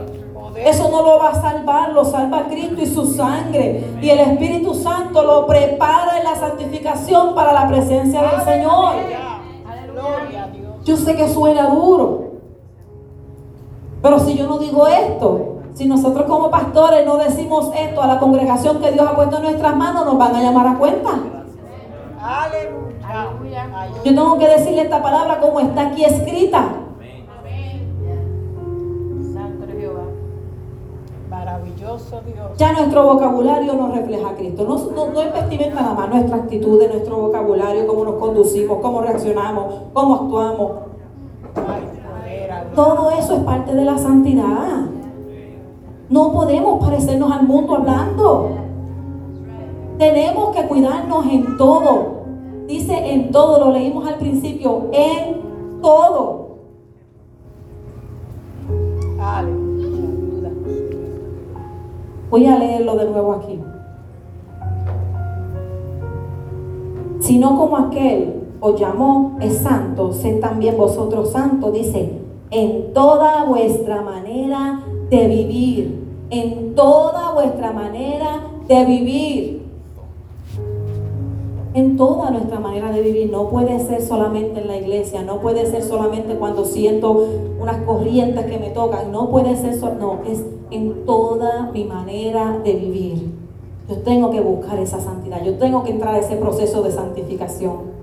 [0.56, 3.84] Eso no lo va a salvar, lo salva Cristo y su sangre.
[4.02, 8.96] Y el Espíritu Santo lo prepara en la santificación para la presencia del Señor.
[10.84, 12.34] Yo sé que suena duro.
[14.02, 18.20] Pero si yo no digo esto, si nosotros como pastores no decimos esto a la
[18.20, 21.20] congregación que Dios ha puesto en nuestras manos, nos van a llamar a cuenta.
[22.24, 23.70] Aleluya.
[24.06, 26.70] Yo tengo que decirle esta palabra como está aquí escrita.
[31.30, 32.58] Maravilloso Dios.
[32.58, 34.64] Ya nuestro vocabulario nos refleja a Cristo.
[34.64, 39.02] No, no, no es vestimenta nada más, nuestra actitud, nuestro vocabulario, cómo nos conducimos, cómo
[39.02, 40.72] reaccionamos, cómo actuamos.
[42.74, 44.86] Todo eso es parte de la santidad.
[46.10, 48.63] No podemos parecernos al mundo hablando.
[49.98, 52.24] Tenemos que cuidarnos en todo.
[52.68, 56.44] Dice en todo, lo leímos al principio, en todo.
[62.30, 63.60] Voy a leerlo de nuevo aquí.
[67.20, 72.14] Sino como aquel os llamó es santo, sed también vosotros santos, dice,
[72.50, 79.63] en toda vuestra manera de vivir, en toda vuestra manera de vivir
[81.74, 83.32] en toda nuestra manera de vivir.
[83.32, 87.28] No puede ser solamente en la iglesia, no puede ser solamente cuando siento
[87.60, 92.74] unas corrientes que me tocan, no puede ser, no, es en toda mi manera de
[92.74, 93.34] vivir.
[93.90, 97.94] Yo tengo que buscar esa santidad, yo tengo que entrar a ese proceso de santificación.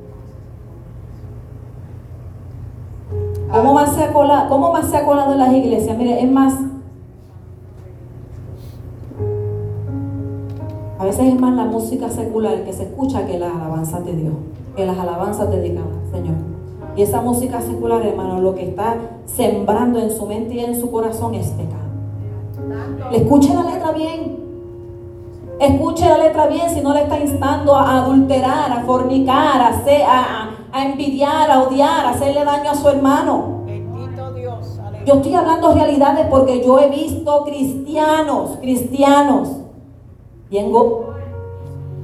[3.50, 5.96] ¿Cómo más se ha colado, cómo más se ha colado en las iglesias?
[5.98, 6.54] Mire, es más,
[11.00, 14.34] A veces es más la música secular que se escucha que las alabanzas de Dios,
[14.76, 16.34] que las alabanzas dedicadas Señor.
[16.94, 20.90] Y esa música secular, hermano, lo que está sembrando en su mente y en su
[20.90, 21.88] corazón es pecado.
[23.10, 24.40] Le escuche la letra bien.
[25.58, 30.84] Escuche la letra bien si no le está instando a adulterar, a fornicar, a, a
[30.84, 33.62] envidiar, a odiar, a hacerle daño a su hermano.
[33.64, 34.78] Bendito Dios.
[35.06, 39.59] Yo estoy hablando realidades porque yo he visto cristianos, cristianos,
[40.50, 41.14] vengo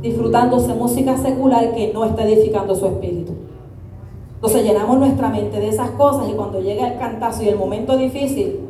[0.00, 3.32] disfrutándose música secular que no está edificando su espíritu.
[4.36, 7.96] Entonces llenamos nuestra mente de esas cosas y cuando llega el cantazo y el momento
[7.96, 8.60] difícil,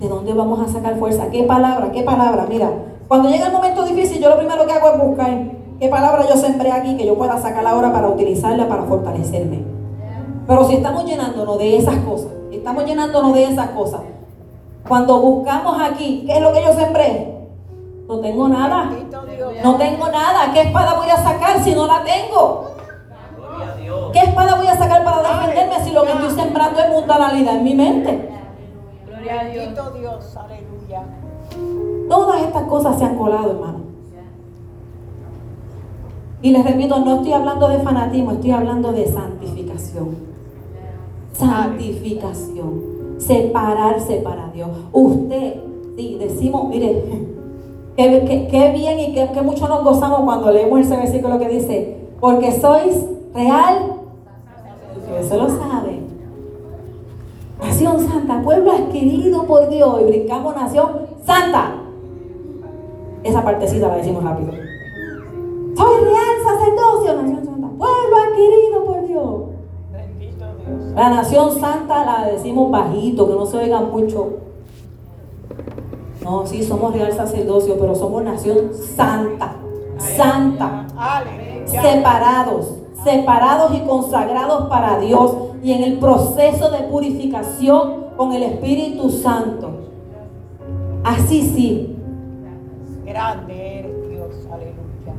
[0.00, 1.30] ¿de dónde vamos a sacar fuerza?
[1.30, 1.92] ¿Qué palabra?
[1.92, 2.46] ¿Qué palabra?
[2.48, 2.70] Mira,
[3.06, 6.36] cuando llega el momento difícil, yo lo primero que hago es buscar qué palabra yo
[6.36, 9.62] sembré aquí que yo pueda sacar ahora para utilizarla para fortalecerme.
[10.46, 14.00] Pero si estamos llenándonos de esas cosas, estamos llenándonos de esas cosas,
[14.88, 17.39] cuando buscamos aquí, ¿qué es lo que yo sembré?
[18.10, 18.90] No tengo nada.
[19.62, 20.52] No tengo nada.
[20.52, 22.72] ¿Qué espada voy a sacar si no la tengo?
[23.36, 24.10] Gloria a Dios.
[24.12, 27.62] ¿Qué espada voy a sacar para defenderme si lo que estoy sembrando es mundanalidad en
[27.62, 28.28] mi mente?
[29.06, 29.94] Gloria a Dios.
[30.00, 30.36] Dios.
[30.36, 31.02] Aleluya.
[32.08, 33.78] Todas estas cosas se han colado, hermano.
[36.42, 40.16] Y les repito, no estoy hablando de fanatismo, estoy hablando de santificación.
[41.32, 42.82] Santificación.
[43.18, 44.70] Separarse para Dios.
[44.90, 45.60] Usted,
[45.96, 47.38] sí, decimos, mire,
[48.08, 51.48] qué, qué- qué bien y qué, qué mucho nos gozamos cuando leemos ese versículo que
[51.48, 53.92] dice, porque sois real.
[55.28, 56.00] Se lo sabe.
[57.60, 60.00] Nación santa, pueblo adquirido por Dios.
[60.00, 60.88] Y brincamos nación
[61.26, 61.74] santa.
[63.22, 64.52] Esa partecita la decimos rápido.
[64.52, 69.34] Soy real sacerdocio, nación santa, pueblo adquirido por Dios.
[70.94, 74.28] La nación santa la decimos bajito, que no se oiga mucho.
[76.30, 79.56] No, sí, somos real sacerdocio, pero somos nación santa,
[79.98, 80.86] santa,
[81.66, 89.10] separados, separados y consagrados para Dios y en el proceso de purificación con el Espíritu
[89.10, 89.70] Santo.
[91.02, 91.96] Así sí,
[93.04, 94.46] Grande eres Dios.
[94.52, 95.14] Aleluya.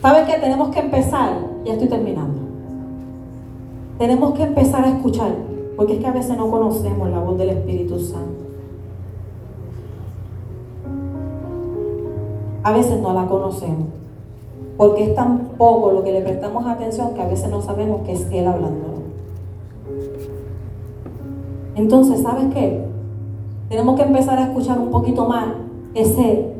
[0.00, 1.40] ¿Saben que tenemos que empezar?
[1.64, 2.40] Ya estoy terminando.
[3.98, 5.32] Tenemos que empezar a escuchar,
[5.76, 8.35] porque es que a veces no conocemos la voz del Espíritu Santo.
[12.66, 13.86] A veces no la conocemos,
[14.76, 18.14] porque es tan poco lo que le prestamos atención que a veces no sabemos que
[18.14, 18.88] es Él hablando.
[21.76, 22.84] Entonces, ¿sabes qué?
[23.68, 25.46] Tenemos que empezar a escuchar un poquito más
[25.94, 26.54] ese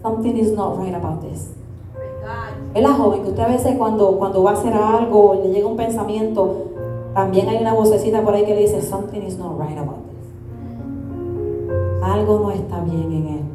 [0.00, 1.50] something is not right about this.
[2.72, 5.68] Es la joven que usted a veces cuando, cuando va a hacer algo, le llega
[5.68, 6.64] un pensamiento,
[7.12, 10.16] también hay una vocecita por ahí que le dice, something is not right about this.
[12.02, 13.45] Algo no está bien en esto.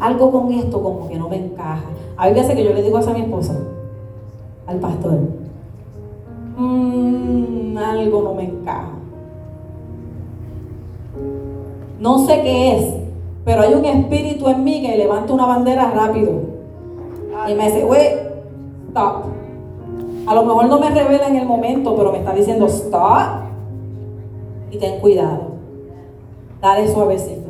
[0.00, 1.84] Algo con esto como que no me encaja.
[2.16, 3.54] Hay veces que yo le digo a mi esposa,
[4.66, 5.18] al pastor,
[6.56, 8.92] "Mm, algo no me encaja.
[12.00, 12.94] No sé qué es,
[13.44, 16.32] pero hay un espíritu en mí que levanta una bandera rápido.
[17.48, 18.12] Y me dice, wait,
[18.88, 19.24] stop.
[20.26, 23.40] A lo mejor no me revela en el momento, pero me está diciendo, stop.
[24.70, 25.50] Y ten cuidado.
[26.60, 27.48] Dale suavecito.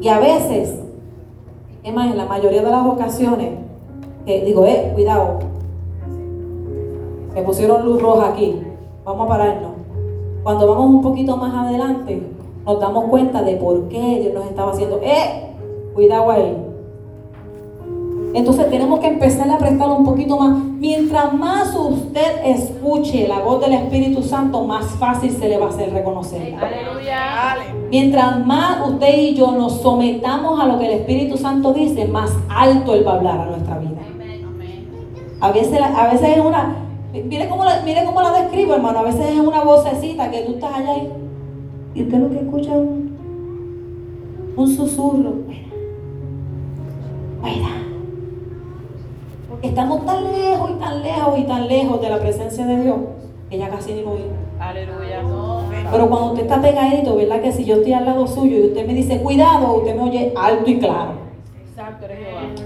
[0.00, 0.74] Y a veces,
[1.86, 3.50] es más, en la mayoría de las ocasiones,
[4.26, 5.38] digo, eh, cuidado.
[7.32, 8.60] Me pusieron luz roja aquí.
[9.04, 9.70] Vamos a pararnos.
[10.42, 12.22] Cuando vamos un poquito más adelante,
[12.64, 15.52] nos damos cuenta de por qué Dios nos estaba haciendo, eh,
[15.94, 16.56] cuidado ahí.
[18.34, 20.58] Entonces tenemos que empezar a prestar un poquito más.
[20.58, 25.68] Mientras más usted escuche la voz del Espíritu Santo, más fácil se le va a
[25.68, 26.52] hacer reconocer.
[26.56, 27.52] Aleluya.
[27.90, 32.32] Mientras más usted y yo nos sometamos a lo que el Espíritu Santo dice, más
[32.48, 33.90] alto Él va a hablar a nuestra vida.
[35.40, 36.76] A veces, a veces es una,
[37.12, 39.00] mire cómo, la, mire cómo la describo, hermano.
[39.00, 42.74] A veces es una vocecita que tú estás allá y, y usted lo que escucha
[42.74, 42.82] es
[44.56, 45.34] un, susurro.
[47.42, 47.68] Mira.
[49.48, 52.96] Porque estamos tan lejos y tan lejos y tan lejos de la presencia de Dios
[53.48, 54.32] que ya casi ni lo oímos.
[54.58, 55.22] Aleluya.
[55.90, 57.40] Pero cuando usted está pegadito, ¿verdad?
[57.40, 60.32] Que si yo estoy al lado suyo y usted me dice cuidado, usted me oye
[60.36, 61.12] alto y claro.
[61.70, 62.06] Exacto.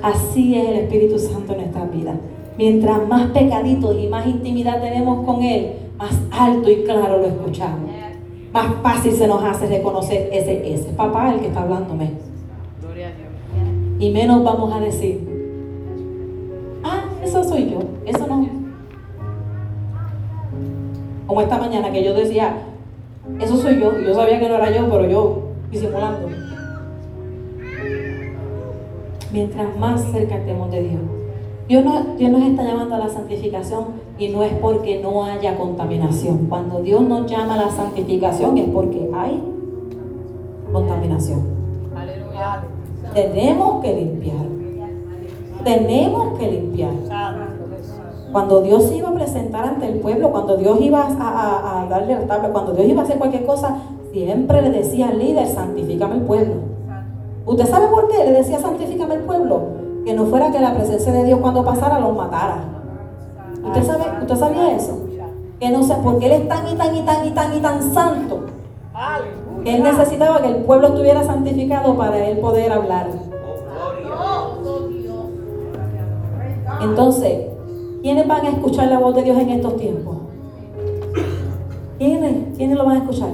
[0.02, 2.16] Así es el Espíritu Santo en nuestras vidas.
[2.56, 7.90] Mientras más pecaditos y más intimidad tenemos con Él, más alto y claro lo escuchamos.
[8.52, 12.12] Más fácil se nos hace reconocer ese, ese papá el que está hablándome.
[12.80, 13.28] Gloria a Dios.
[14.00, 15.20] Y menos vamos a decir,
[16.82, 18.48] ah, eso soy yo, eso no.
[21.26, 22.56] Como esta mañana que yo decía,
[23.38, 26.28] eso soy yo, y yo sabía que no era yo, pero yo disimulando.
[29.32, 31.00] Mientras más cerca estemos de Dios.
[31.68, 33.84] Dios, no- Dios nos está llamando a la santificación
[34.18, 36.46] y no es porque no haya contaminación.
[36.48, 39.40] Cuando Dios nos llama a la santificación es porque hay
[40.72, 41.42] contaminación.
[41.94, 42.64] Aleluya.
[43.14, 44.46] Tenemos que limpiar.
[45.62, 46.90] Tenemos que limpiar.
[48.32, 51.86] Cuando Dios se iba a presentar ante el pueblo, cuando Dios iba a, a- a
[51.88, 53.76] darle la tabla, cuando Dios iba a hacer cualquier cosa,
[54.12, 56.54] siempre le decía al líder, santifícame el pueblo.
[57.46, 59.60] ¿Usted sabe por qué le decía santifícame el pueblo?
[60.04, 62.58] Que no fuera que la presencia de Dios cuando pasara los matara.
[63.64, 64.98] ¿Usted, sabe, ¿Usted sabía eso?
[65.58, 67.94] Que no sé, porque Él es tan y tan y tan y tan y tan
[67.94, 68.40] santo
[69.64, 73.08] que Él necesitaba que el pueblo estuviera santificado para Él poder hablar.
[76.82, 77.46] Entonces,
[78.02, 80.16] ¿quiénes van a escuchar la voz de Dios en estos tiempos?
[81.98, 82.56] ¿Quiénes?
[82.56, 83.30] ¿Quiénes lo van a escuchar?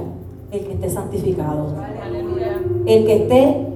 [0.51, 1.67] El que esté santificado.
[2.03, 2.61] Aleluya.
[2.85, 3.67] El que esté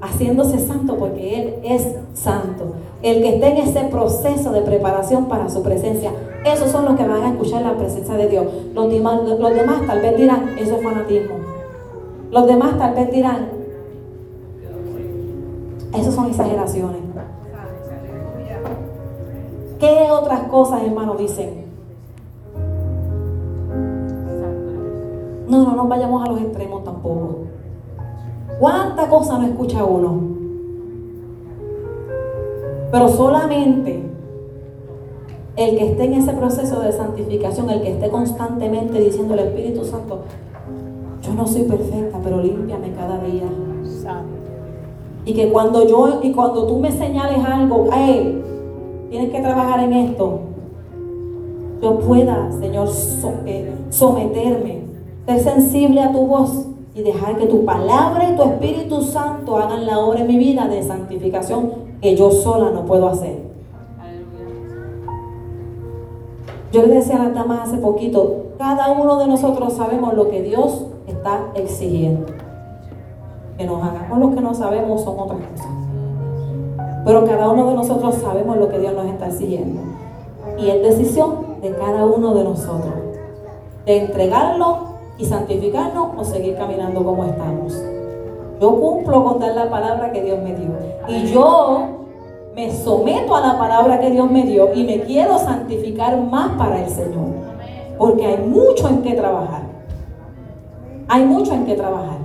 [0.00, 2.74] haciéndose santo porque Él es santo.
[3.02, 6.12] El que esté en ese proceso de preparación para su presencia.
[6.44, 8.46] Esos son los que van a escuchar la presencia de Dios.
[8.74, 11.36] Los demás, los demás tal vez dirán, eso es fanatismo.
[12.30, 13.48] Los demás tal vez dirán,
[15.94, 17.07] eso son exageraciones.
[19.78, 21.66] ¿Qué otras cosas, hermano, dicen?
[25.48, 27.38] No, no nos vayamos a los extremos tampoco.
[28.58, 30.20] ¿Cuánta cosa no escucha uno?
[32.90, 34.02] Pero solamente
[35.56, 39.84] el que esté en ese proceso de santificación, el que esté constantemente diciendo al Espíritu
[39.84, 40.20] Santo,
[41.22, 43.44] yo no soy perfecta, pero límpiame cada día.
[45.24, 48.42] Y que cuando yo, y cuando tú me señales algo, hey,
[49.10, 50.40] tienes que trabajar en esto,
[51.82, 52.88] yo pueda, Señor,
[53.46, 54.82] eh, someterme,
[55.26, 59.86] ser sensible a tu voz y dejar que tu palabra y tu Espíritu Santo hagan
[59.86, 63.48] la obra en mi vida de santificación que yo sola no puedo hacer.
[66.72, 70.42] Yo le decía a las damas hace poquito, cada uno de nosotros sabemos lo que
[70.42, 72.26] Dios está exigiendo.
[73.56, 75.77] Que nos hagamos lo que no sabemos son otras cosas.
[77.08, 79.80] Pero cada uno de nosotros sabemos lo que Dios nos está exigiendo.
[80.58, 82.92] Y es decisión de cada uno de nosotros.
[83.86, 84.76] De entregarlo
[85.16, 87.82] y santificarnos o seguir caminando como estamos.
[88.60, 90.68] Yo cumplo con dar la palabra que Dios me dio.
[91.08, 91.86] Y yo
[92.54, 96.84] me someto a la palabra que Dios me dio y me quiero santificar más para
[96.84, 97.28] el Señor.
[97.96, 99.62] Porque hay mucho en que trabajar.
[101.08, 102.17] Hay mucho en que trabajar.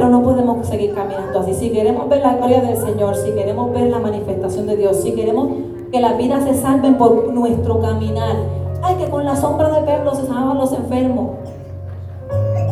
[0.00, 1.52] Pero no podemos seguir caminando así.
[1.52, 5.12] Si queremos ver la gloria del Señor, si queremos ver la manifestación de Dios, si
[5.12, 5.48] queremos
[5.92, 8.34] que las vidas se salven por nuestro caminar.
[8.82, 11.32] Ay, que con la sombra de Pedro se sanaban los enfermos.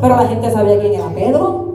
[0.00, 1.66] Pero la gente sabía quién era Pedro.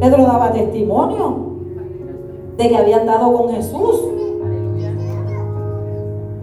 [0.00, 1.38] Pedro daba testimonio
[2.58, 4.02] de que había andado con Jesús.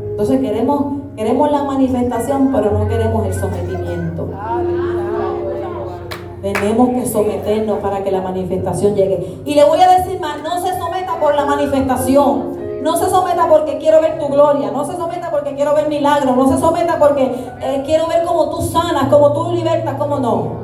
[0.09, 0.83] Entonces queremos,
[1.15, 4.27] queremos la manifestación, pero no queremos el sometimiento.
[6.43, 9.41] Tenemos que someternos para que la manifestación llegue.
[9.45, 12.81] Y le voy a decir más, no se someta por la manifestación.
[12.83, 14.69] No se someta porque quiero ver tu gloria.
[14.69, 16.35] No se someta porque quiero ver milagros.
[16.35, 20.63] No se someta porque eh, quiero ver cómo tú sanas, cómo tú libertas, cómo no.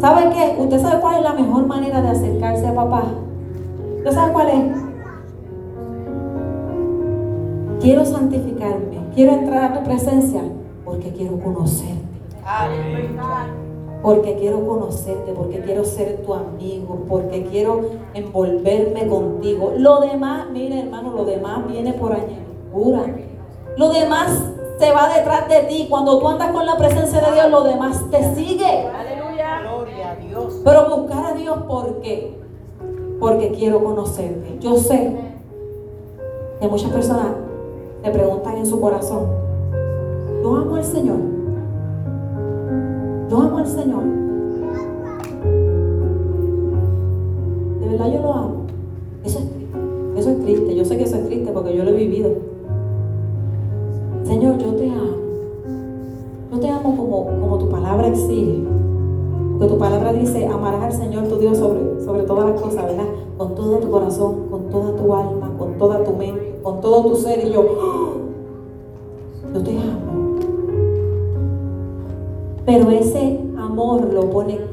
[0.00, 0.56] ¿Sabe qué?
[0.58, 3.02] ¿Usted sabe cuál es la mejor manera de acercarse a papá?
[3.98, 4.64] ¿Usted sabe cuál es?
[7.82, 9.02] Quiero santificarme.
[9.14, 10.40] Quiero entrar a tu presencia
[10.82, 12.00] porque quiero conocerte
[12.42, 13.71] Aleluya.
[14.02, 17.80] Porque quiero conocerte, porque quiero ser tu amigo, porque quiero
[18.14, 19.74] envolverme contigo.
[19.76, 23.14] Lo demás, mire hermano, lo demás viene por añadidura.
[23.76, 24.42] Lo demás
[24.78, 25.86] se va detrás de ti.
[25.88, 28.88] Cuando tú andas con la presencia de Dios, lo demás te sigue.
[28.88, 29.60] Aleluya.
[29.60, 30.60] Gloria a Dios.
[30.64, 32.36] Pero buscar a Dios, ¿por qué?
[33.20, 34.58] Porque quiero conocerte.
[34.58, 35.16] Yo sé
[36.60, 37.26] que muchas personas
[38.02, 39.28] te preguntan en su corazón,
[40.42, 41.31] yo amo al Señor.
[43.32, 44.04] Yo amo al Señor.
[47.80, 48.54] De verdad yo lo amo.
[49.24, 49.78] Eso es triste.
[50.16, 50.76] Eso es triste.
[50.76, 52.28] Yo sé que eso es triste porque yo lo he vivido.
[54.24, 55.16] Señor, yo te amo.
[56.52, 58.64] Yo te amo como, como tu palabra exige.
[59.52, 63.06] Porque tu palabra dice, amarás al Señor tu Dios sobre, sobre todas las cosas, ¿verdad?
[63.38, 67.16] Con todo tu corazón, con toda tu alma, con toda tu mente, con todo tu
[67.16, 67.46] ser.
[67.46, 67.64] Y yo,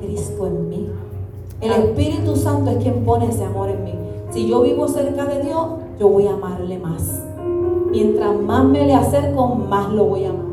[0.10, 0.90] Cristo en mí.
[1.62, 3.94] El Espíritu Santo es quien pone ese amor en mí.
[4.32, 5.68] Si yo vivo cerca de Dios,
[6.00, 7.24] yo voy a amarle más.
[7.92, 10.46] Mientras más me le acerco, más lo voy a amar.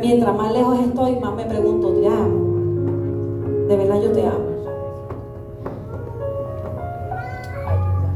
[0.00, 3.66] Mientras más lejos estoy, más me pregunto, ¿te amo?
[3.68, 4.54] De verdad yo te amo.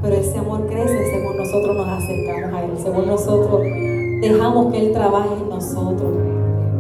[0.01, 3.61] Pero ese amor crece según nosotros nos acercamos a Él, según nosotros
[4.23, 6.13] dejamos que Él trabaje en nosotros.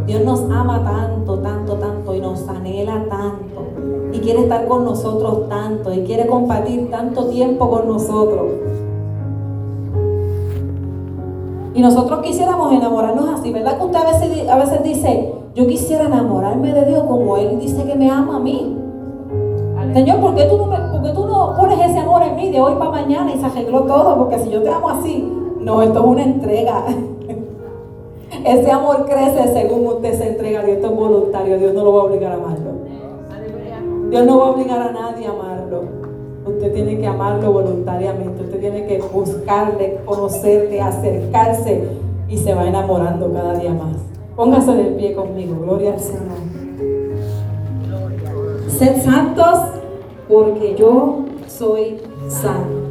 [0.06, 1.57] Dios nos ama tanto, tanto,
[4.28, 8.44] quiere estar con nosotros tanto y quiere compartir tanto tiempo con nosotros.
[11.72, 13.78] Y nosotros quisiéramos enamorarnos así, ¿verdad?
[13.78, 17.58] Que usted a veces, di- a veces dice, yo quisiera enamorarme de Dios como Él
[17.58, 18.76] dice que me ama a mí.
[19.94, 22.50] Señor, ¿por qué tú no, me, por qué tú no pones ese amor en mí
[22.50, 24.14] de hoy para mañana y se arregló todo?
[24.18, 25.26] Porque si yo te amo así,
[25.58, 26.84] no, esto es una entrega.
[28.44, 31.94] Ese amor crece según usted se entrega a Dios, esto es voluntario, Dios no lo
[31.94, 32.67] va a obligar a amarlo.
[34.10, 35.82] Dios no va a obligar a nadie a amarlo.
[36.46, 41.88] Usted tiene que amarlo voluntariamente, usted tiene que buscarle, conocerle, acercarse
[42.26, 43.96] y se va enamorando cada día más.
[44.34, 46.38] Póngase de pie conmigo, gloria al Señor.
[48.68, 49.58] Sed santos
[50.26, 52.87] porque yo soy santo.